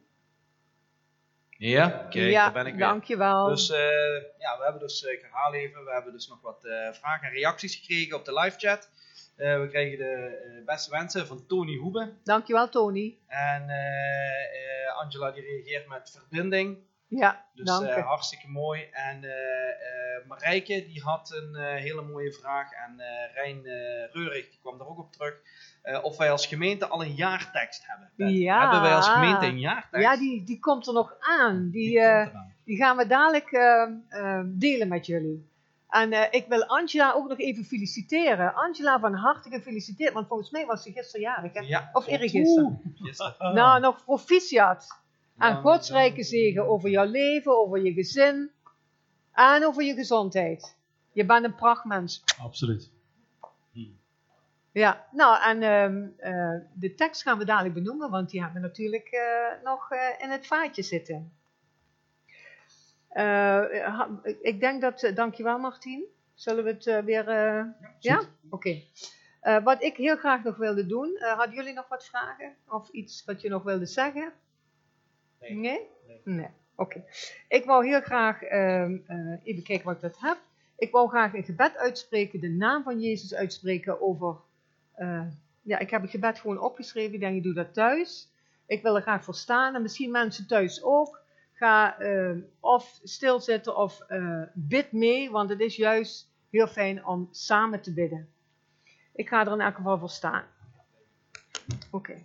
[1.49, 2.87] Ja, kijk, ja, daar ben ik weer.
[2.87, 3.45] dankjewel.
[3.47, 3.77] Dus uh,
[4.37, 6.59] ja, we hebben dus, ik herhaal even, we hebben dus nog wat
[6.91, 8.89] vragen en reacties gekregen op de live chat.
[9.35, 12.13] we krijgen de beste wensen van Tony Hoebe.
[12.23, 13.17] Dankjewel Tony.
[13.27, 13.69] En
[14.95, 16.77] Angela die reageert met verbinding.
[17.15, 18.81] Ja, dus uh, hartstikke mooi.
[18.91, 22.71] En uh, uh, Marijke die had een hele mooie vraag.
[22.71, 23.01] En
[23.33, 23.61] Rijn
[24.11, 25.35] Reurig die kwam er ook op terug.
[26.01, 28.33] of wij als gemeente al een jaartekst hebben.
[28.33, 28.61] Ja.
[28.61, 30.05] Hebben wij als gemeente een jaartekst?
[30.05, 31.69] Ja, die, die komt er nog aan.
[31.69, 32.31] Die, Die
[32.65, 33.49] die gaan we dadelijk
[34.45, 35.51] delen met jullie.
[35.89, 38.53] En ik wil Angela ook nog even feliciteren.
[38.53, 40.13] Angela, van harte gefeliciteerd.
[40.13, 41.53] Want volgens mij was ze gisteren jarig.
[41.53, 41.59] Hè?
[41.59, 42.95] Ja, Of eergisteren.
[42.95, 43.53] Gisteren.
[43.53, 45.02] Nou, nog proficiat.
[45.37, 48.51] En Ja, Gods rijke zegen over jouw leven, over je gezin
[49.33, 50.75] en over je gezondheid.
[51.11, 52.23] Je bent een prachtmens.
[52.41, 52.91] Absoluut.
[54.73, 58.67] Ja, nou en ehm, eh, de tekst gaan we dadelijk benoemen, want die hebben we
[58.67, 61.33] natuurlijk eh, nog eh, in het vaatje zitten.
[64.41, 66.05] Ik denk dat, dankjewel Martien.
[66.33, 67.65] Zullen we het weer, eh,
[67.99, 68.21] ja?
[68.49, 68.81] Oké.
[69.63, 72.55] Wat ik heel graag nog wilde doen, hadden jullie nog wat vragen?
[72.67, 74.33] Of iets wat je nog wilde zeggen?
[75.49, 75.79] Nee.
[76.23, 76.47] Nee?
[76.75, 77.03] Oké.
[77.47, 80.37] Ik wou heel graag, ehm, eh, even kijken wat ik dat heb.
[80.77, 84.35] Ik wou graag een gebed uitspreken, de naam van Jezus uitspreken over,
[84.93, 85.27] eh,
[85.61, 88.31] ja, ik heb het gebed gewoon opgeschreven, ik denk ik doe dat thuis.
[88.65, 91.21] Ik wil er graag voor staan en misschien mensen thuis ook.
[91.53, 97.27] Ga eh, of stilzitten of eh, bid mee, want het is juist heel fijn om
[97.31, 98.29] samen te bidden.
[99.13, 100.43] Ik ga er in elk geval voor staan.
[101.91, 102.21] Oké.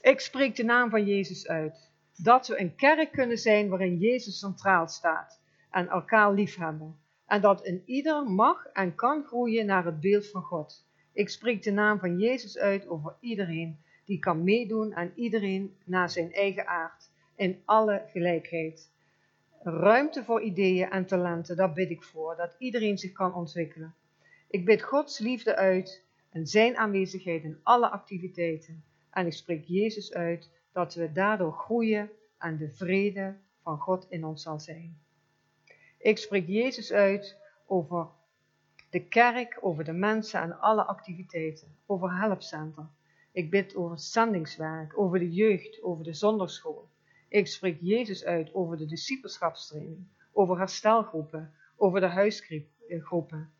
[0.00, 1.90] Ik spreek de naam van Jezus uit.
[2.16, 5.40] Dat we een kerk kunnen zijn waarin Jezus centraal staat
[5.70, 6.98] en elkaar liefhebben.
[7.26, 10.86] En dat een ieder mag en kan groeien naar het beeld van God.
[11.12, 16.10] Ik spreek de naam van Jezus uit over iedereen die kan meedoen aan iedereen naar
[16.10, 18.90] zijn eigen aard, in alle gelijkheid.
[19.62, 23.94] Ruimte voor ideeën en talenten, daar bid ik voor, dat iedereen zich kan ontwikkelen.
[24.48, 28.84] Ik bid Gods liefde uit en zijn aanwezigheid in alle activiteiten.
[29.10, 34.24] En ik spreek Jezus uit dat we daardoor groeien en de vrede van God in
[34.24, 34.98] ons zal zijn.
[35.98, 37.36] Ik spreek Jezus uit
[37.66, 38.08] over
[38.90, 42.86] de kerk, over de mensen en alle activiteiten, over helpcenter.
[43.32, 46.88] Ik bid over zendingswerk, over de jeugd, over de zonderschool.
[47.28, 53.52] Ik spreek Jezus uit over de discipelschapstraining, over herstelgroepen, over de huisgroepen,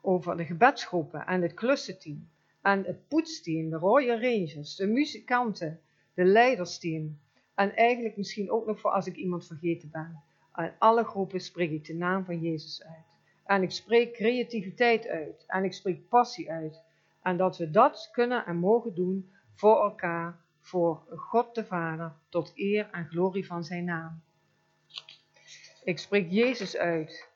[0.00, 2.28] over de gebedsgroepen en het klussenteam
[2.62, 5.80] en het poetsteam, de Royal Rangers, de muzikanten,
[6.14, 7.18] de leidersteam
[7.54, 10.22] en eigenlijk misschien ook nog voor als ik iemand vergeten ben.
[10.52, 13.18] Aan alle groepen spreek ik de naam van Jezus uit.
[13.44, 15.44] En ik spreek creativiteit uit.
[15.46, 16.82] En ik spreek passie uit.
[17.22, 22.52] En dat we dat kunnen en mogen doen voor elkaar, voor God de Vader, tot
[22.54, 24.22] eer en glorie van zijn naam.
[25.84, 27.28] Ik spreek Jezus uit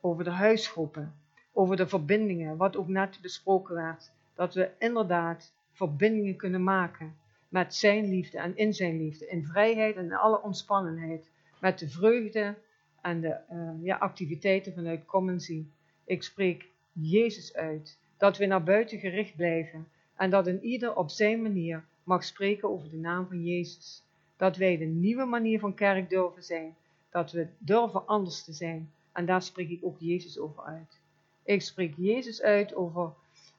[0.00, 1.14] over de huisgroepen,
[1.52, 4.12] over de verbindingen, wat ook net besproken werd.
[4.38, 7.16] Dat we inderdaad verbindingen kunnen maken
[7.48, 11.30] met zijn liefde en in zijn liefde, in vrijheid en in alle ontspannenheid,
[11.60, 12.54] met de vreugde
[13.00, 15.72] en de uh, ja, activiteiten vanuit Zien.
[16.04, 21.10] Ik spreek Jezus uit, dat we naar buiten gericht blijven en dat een ieder op
[21.10, 24.02] zijn manier mag spreken over de naam van Jezus.
[24.36, 26.76] Dat wij de nieuwe manier van kerk durven zijn,
[27.10, 28.92] dat we durven anders te zijn.
[29.12, 30.98] En daar spreek ik ook Jezus over uit.
[31.44, 33.12] Ik spreek Jezus uit over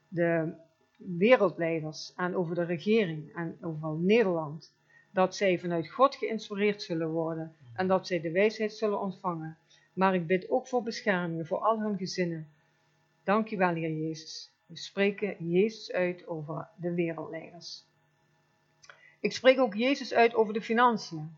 [0.07, 0.53] de
[0.99, 4.73] wereldleiders en over de regering en over Nederland.
[5.11, 9.57] Dat zij vanuit God geïnspireerd zullen worden en dat zij de wijsheid zullen ontvangen.
[9.93, 12.47] Maar ik bid ook voor bescherming voor al hun gezinnen.
[13.23, 14.51] Dank u wel, Heer Jezus.
[14.65, 17.85] We spreken Jezus uit over de wereldleiders.
[19.19, 21.37] Ik spreek ook Jezus uit over de financiën,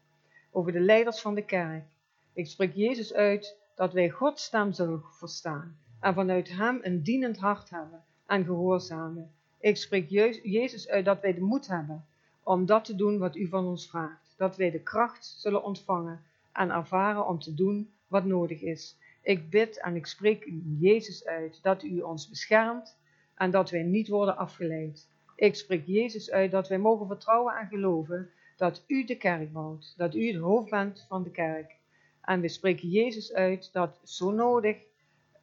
[0.51, 1.85] over de leiders van de kerk.
[2.33, 7.37] Ik spreek Jezus uit dat wij Gods stem zullen verstaan en vanuit Hem een dienend
[7.37, 9.31] hart hebben en gehoorzamen.
[9.61, 10.09] Ik spreek
[10.43, 12.05] Jezus uit dat wij de moed hebben
[12.43, 14.33] om dat te doen wat U van ons vraagt.
[14.37, 18.97] Dat wij de kracht zullen ontvangen en ervaren om te doen wat nodig is.
[19.21, 22.97] Ik bid en ik spreek Jezus uit dat u ons beschermt
[23.35, 25.07] en dat wij niet worden afgeleid.
[25.35, 29.93] Ik spreek Jezus uit dat wij mogen vertrouwen en geloven dat u de kerk bouwt,
[29.97, 31.75] dat u het hoofd bent van de kerk.
[32.21, 34.77] En we spreken Jezus uit dat zo nodig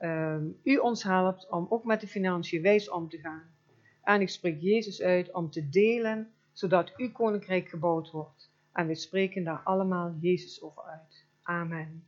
[0.01, 3.57] uh, u ons helpt om ook met de financiën wijs om te gaan.
[4.09, 8.51] En ik spreek Jezus uit om te delen, zodat uw koninkrijk gebouwd wordt.
[8.73, 11.25] En we spreken daar allemaal Jezus over uit.
[11.43, 12.05] Amen.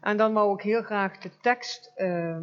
[0.00, 2.38] En dan wou ik heel graag de tekst uh,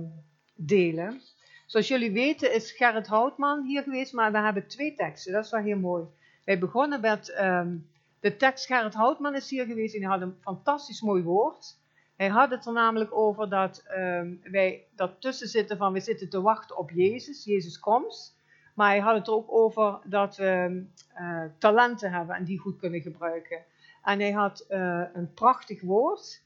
[0.56, 1.22] delen.
[1.66, 5.34] Zoals jullie weten is Gerrit Houtman hier geweest, maar we hebben twee teksten.
[5.34, 6.06] Dat is wel heel mooi.
[6.46, 10.38] Wij begonnen met um, de tekst Gerrit Houtman is hier geweest en hij had een
[10.42, 11.79] fantastisch mooi woord.
[12.20, 14.88] Hij had het er namelijk over dat um, wij
[15.20, 18.38] tussen zitten van we zitten te wachten op Jezus, Jezus komt.
[18.76, 20.86] Maar hij had het er ook over dat we
[21.20, 23.64] uh, talenten hebben en die goed kunnen gebruiken.
[24.04, 26.44] En hij had uh, een prachtig woord.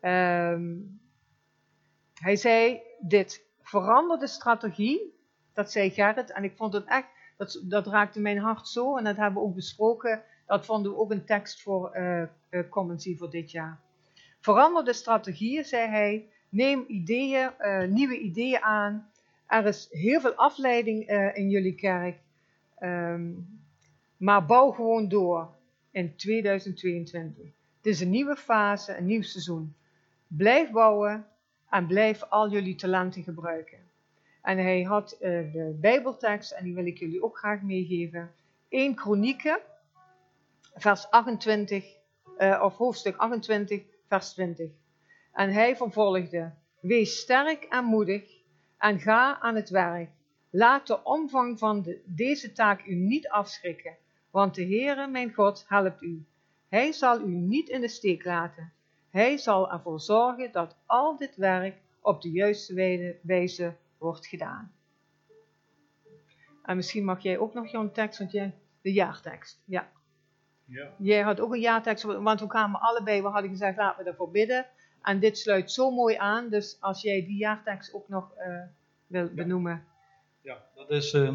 [0.00, 1.00] Um,
[2.14, 5.14] hij zei dit, verander de strategie,
[5.52, 6.32] dat zei Gerrit.
[6.32, 8.96] En ik vond het echt, dat, dat raakte mijn hart zo.
[8.96, 10.22] En dat hebben we ook besproken.
[10.46, 12.24] Dat vonden we ook een tekst voor uh,
[12.70, 13.80] Commency voor dit jaar.
[14.42, 16.28] Verander de strategieën, zei hij.
[16.48, 19.10] Neem ideeën, uh, nieuwe ideeën aan.
[19.46, 22.16] Er is heel veel afleiding in jullie kerk.
[22.80, 23.60] Um,
[24.16, 25.48] maar bouw gewoon door
[25.90, 27.44] in 2022.
[27.76, 29.74] Het is een nieuwe fase, een nieuw seizoen.
[30.26, 31.26] Blijf bouwen
[31.70, 33.78] en blijf al jullie talenten gebruiken.
[34.42, 35.20] En hij had uh,
[35.52, 38.32] de Bijbeltekst, en die wil ik jullie ook graag meegeven.
[38.68, 39.58] 1 Kronieken,
[40.74, 41.84] vers 28,
[42.38, 43.82] uh, of hoofdstuk 28,
[44.12, 44.70] vers 20.
[45.32, 48.22] En hij vervolgde, wees sterk en moedig
[48.78, 50.10] en ga aan het werk.
[50.50, 53.96] Laat de omvang van de, deze taak u niet afschrikken,
[54.30, 56.24] want de Heere, mijn God, helpt u.
[56.68, 58.72] Hij zal u niet in de steek laten.
[59.10, 62.74] Hij zal ervoor zorgen dat al dit werk op de juiste
[63.22, 64.72] wijze wordt gedaan.
[66.62, 69.90] En misschien mag jij ook nog jouw tekst, want jij, de jaartekst, ja.
[70.72, 70.94] Ja.
[70.98, 74.30] Jij had ook een jaartekst, want we kwamen allebei, we hadden gezegd laten we ervoor
[74.30, 74.66] bidden.
[75.02, 78.62] En dit sluit zo mooi aan, dus als jij die jaartekst ook nog uh,
[79.06, 79.84] wil benoemen.
[80.40, 81.34] Ja, dat is uh,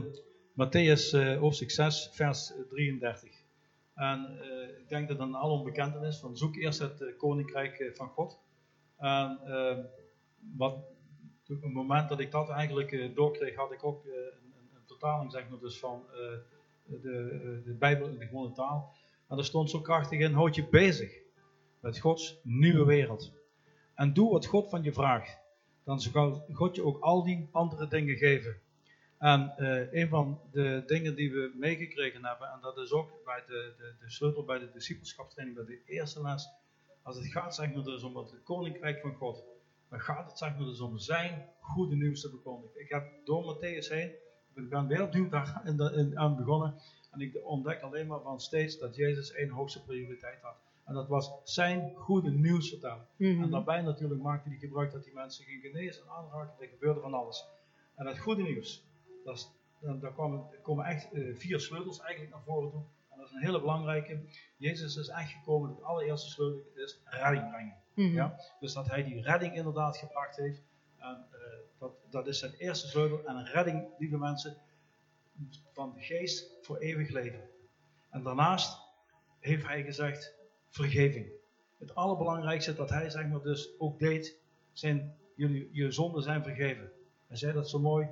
[0.53, 3.31] Matthäus uh, hoofdstuk 6, vers 33.
[3.95, 4.39] En
[4.77, 8.39] ik denk dat het aan allen bekend is van zoek eerst het koninkrijk van God
[8.97, 9.39] En
[10.57, 10.73] wat,
[11.47, 15.31] op het moment dat ik dat eigenlijk doorkreeg, had ik ook uh, een, een, vertaling
[15.31, 16.05] zeg maar, dus van
[16.85, 18.95] de, de Bijbel in de gewone taal.
[19.27, 21.11] En er stond zo krachtig in, houd je bezig
[21.79, 23.31] met Gods nieuwe wereld.
[23.95, 25.37] En doe wat God van je vraagt.
[25.83, 28.61] Dan zal God je ook al die andere dingen geven.
[29.17, 29.53] En
[29.91, 33.95] een van de dingen die we meegekregen hebben, en dat is ook bij de, de,
[33.99, 36.49] de sleutel bij de discipelschapstraining, bij de eerste les,
[37.01, 39.43] als het gaat zeg maar, dus om het koninkrijk van God,
[39.89, 42.81] dan gaat het zeg maar, dus om zijn goede nieuws te verkondigen.
[42.81, 44.11] Ik heb door Matthäus heen,
[44.53, 46.75] ik ben weer opnieuw daar in, aan begonnen,
[47.11, 50.55] en ik ontdek alleen maar van steeds dat Jezus één hoogste prioriteit had.
[50.87, 53.07] En dat was zijn goede nieuws vertellen.
[53.15, 53.43] Mhm.
[53.43, 56.63] En daarbij natuurlijk maakte hij gebruik dat die mensen gingen genezen en aanraken.
[56.63, 57.45] Er gebeurde van alles.
[57.95, 58.83] En dat goede nieuws,
[59.23, 59.51] dat is,
[59.99, 62.83] daar komen, komen echt uh, vier sleutels eigenlijk naar voren toe.
[63.09, 64.19] En dat is een hele belangrijke.
[64.57, 67.75] Jezus is echt gekomen, het allereerste sleutel is redding brengen.
[67.93, 68.13] Mhm.
[68.13, 68.39] Ja?
[68.59, 70.61] Dus dat hij die redding inderdaad gebracht heeft.
[70.97, 71.37] En, uh,
[71.77, 73.25] dat, dat is zijn eerste sleutel.
[73.25, 74.57] En een redding, lieve mensen,
[75.71, 77.41] van de geest voor eeuwig leven.
[78.09, 78.79] En daarnaast
[79.39, 80.35] heeft hij gezegd,
[80.69, 81.27] vergeving.
[81.77, 84.39] Het allerbelangrijkste dat hij zeg maar dus ook deed,
[84.71, 86.91] zijn jullie, je zonden zijn vergeven.
[87.27, 88.07] Hij zei dat zo mooi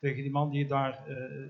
[0.00, 1.48] tegen die man die daar uh,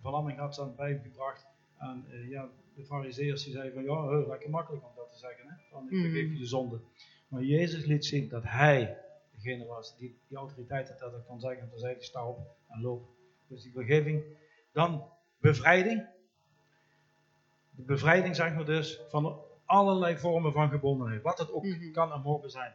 [0.00, 1.46] verlamming had aan bijgebracht.
[1.78, 5.18] En uh, ja, de fariseërs die zeiden van ja, heel lekker makkelijk om dat te
[5.18, 5.46] zeggen.
[5.48, 5.54] Hè?
[5.70, 6.80] Van ik vergeef je de zonde.
[7.28, 8.98] Maar Jezus liet zien dat hij
[9.30, 11.62] degene was die die autoriteit had dat hij kon zeggen.
[11.62, 12.38] En toen zei hij sta op
[12.68, 13.08] en loop.
[13.46, 14.24] Dus die vergeving.
[14.74, 15.04] Dan
[15.40, 16.06] bevrijding.
[17.70, 21.22] De bevrijding zeg maar dus van allerlei vormen van gebondenheid.
[21.22, 21.92] Wat het ook Mm -hmm.
[21.92, 22.72] kan en mogen zijn.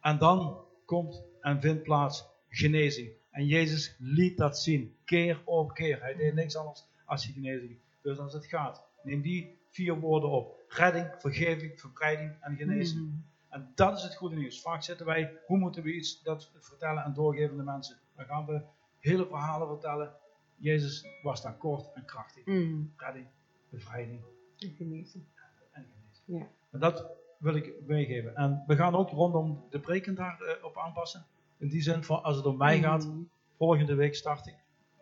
[0.00, 3.10] En dan komt en vindt plaats genezing.
[3.30, 4.96] En Jezus liet dat zien.
[5.04, 6.00] Keer op keer.
[6.00, 7.78] Hij deed niks anders als genezing.
[8.02, 10.64] Dus als het gaat, neem die vier woorden op.
[10.68, 13.00] Redding, vergeving, verbreiding en genezing.
[13.00, 13.16] Mhm.
[13.48, 14.60] En dat is het goede nieuws.
[14.60, 17.96] Vaak zitten wij, hoe moeten we iets dat vertellen en doorgeven aan de mensen?
[18.16, 18.62] Dan gaan we
[18.98, 20.14] hele verhalen vertellen.
[20.56, 22.44] Jezus was daar kort en krachtig.
[22.44, 22.82] Mhm.
[22.96, 23.26] Redding,
[23.68, 24.20] bevrijding
[24.58, 25.24] En genezing.
[25.72, 26.24] en genezing.
[26.42, 26.46] Ja.
[26.70, 27.06] En dat
[27.38, 28.34] wil ik meegeven.
[28.36, 31.24] En we gaan ook rondom de preken daarop op aanpassen.
[31.58, 33.18] In die zin van, als het om mij gaat, Mhm.
[33.56, 34.54] volgende week start ik.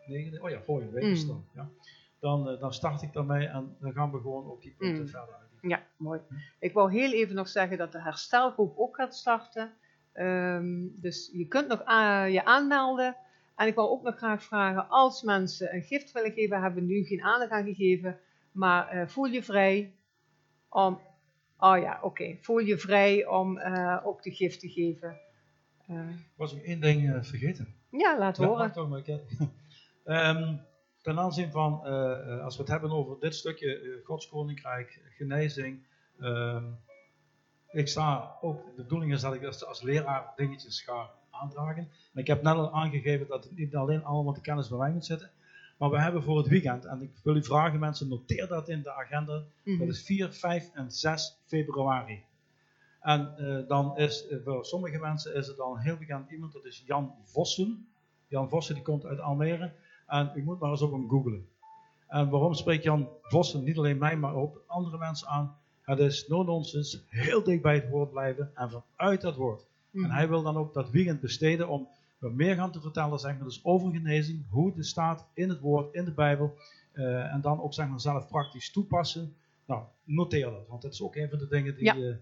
[0.07, 1.27] Negende, oh ja, volgende week is Mm.
[1.27, 1.45] dan.
[1.53, 1.69] Ja.
[2.19, 5.07] Dan, eh, dan start ik daarmee en dan gaan we gewoon op die punten Mm.
[5.07, 5.43] verder uit.
[5.61, 6.19] Ja, mooi.
[6.59, 9.73] Ik wou heel even nog zeggen dat de herstelgroep ook gaat starten.
[10.11, 13.15] Ehm, dus je kunt nog a- je aanmelden.
[13.55, 16.93] En ik wou ook nog graag vragen, als mensen een gift willen geven, hebben we
[16.93, 18.19] nu geen aandacht aan gegeven.
[18.51, 19.93] Maar eh, voel je vrij
[20.69, 20.99] om,
[21.59, 25.17] oh ja, oké, voel je vrij om eh, ook de gift te geven.
[25.87, 27.73] Ik was ook één ding vergeten.
[27.89, 28.71] ja, laat Ja, horen.
[28.71, 29.19] toch maar, ik-
[30.05, 30.55] Ehm,
[31.01, 31.81] ten aanzien van,
[32.43, 35.79] als we het hebben over dit stukje Gods Koninkrijk, genezing.
[36.19, 36.63] ehm,
[37.71, 41.09] ik sta ook, de bedoeling is dat ik als, als leraar dingetjes ga
[41.41, 41.87] aandragen.
[42.13, 44.91] En ik heb net al aangegeven dat het niet alleen allemaal de kennis bij mij
[44.91, 45.29] moet zitten.
[45.77, 48.81] Maar we hebben voor het weekend, en ik wil u vragen mensen, noteer dat in
[48.81, 49.43] de agenda.
[49.63, 49.77] Mhm.
[49.79, 52.23] Dat is 4, 5 en 6 februari.
[53.01, 56.53] En eh, dan is eh, voor sommige mensen is het dan een heel bekend iemand,
[56.53, 57.87] dat is Jan Vossen.
[58.27, 59.71] Jan Vossen die komt uit Almere.
[60.07, 61.47] En u moet maar eens op hem googlen.
[62.07, 65.57] En waarom spreekt Jan Vossen niet alleen mij, maar ook andere mensen aan?
[65.81, 69.65] Het is no nonsense, heel dicht bij het woord blijven en vanuit dat woord.
[69.95, 70.03] Mhm.
[70.05, 71.87] En hij wil dan ook dat weekend besteden om
[72.17, 75.59] wat meer gaan te vertellen, zeg maar, dus over genezing, hoe het staat in het
[75.59, 76.57] woord, in de Bijbel.
[76.91, 79.35] eh, en dan ook zeg maar, zelf praktisch toepassen.
[79.65, 81.83] Nou, noteer dat, want dat is ook een van de dingen die.
[81.83, 81.93] Ja.
[81.95, 82.15] eh,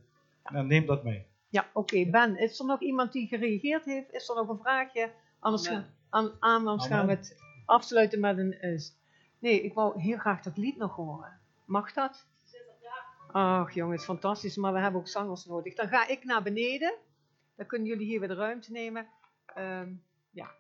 [0.53, 1.25] nou, neem dat mee.
[1.49, 2.05] Ja, oké.
[2.09, 4.13] Ben, is er nog iemand die gereageerd heeft?
[4.13, 5.11] Is er nog een vraagje?
[5.39, 5.81] Anders, Amen.
[5.81, 8.53] gaan, aan, aan, anders gaan we het afsluiten met een...
[8.53, 8.79] eh,
[9.39, 11.39] nee, ik wou heel graag dat lied nog horen.
[11.65, 12.25] Mag dat?
[13.31, 14.55] Ach jongens, fantastisch.
[14.57, 15.73] Maar we hebben ook zangers nodig.
[15.75, 16.93] Dan ga ik naar beneden.
[17.55, 19.07] Dan kunnen jullie hier weer de ruimte nemen.
[19.45, 19.93] Ehm,
[20.29, 20.55] ja,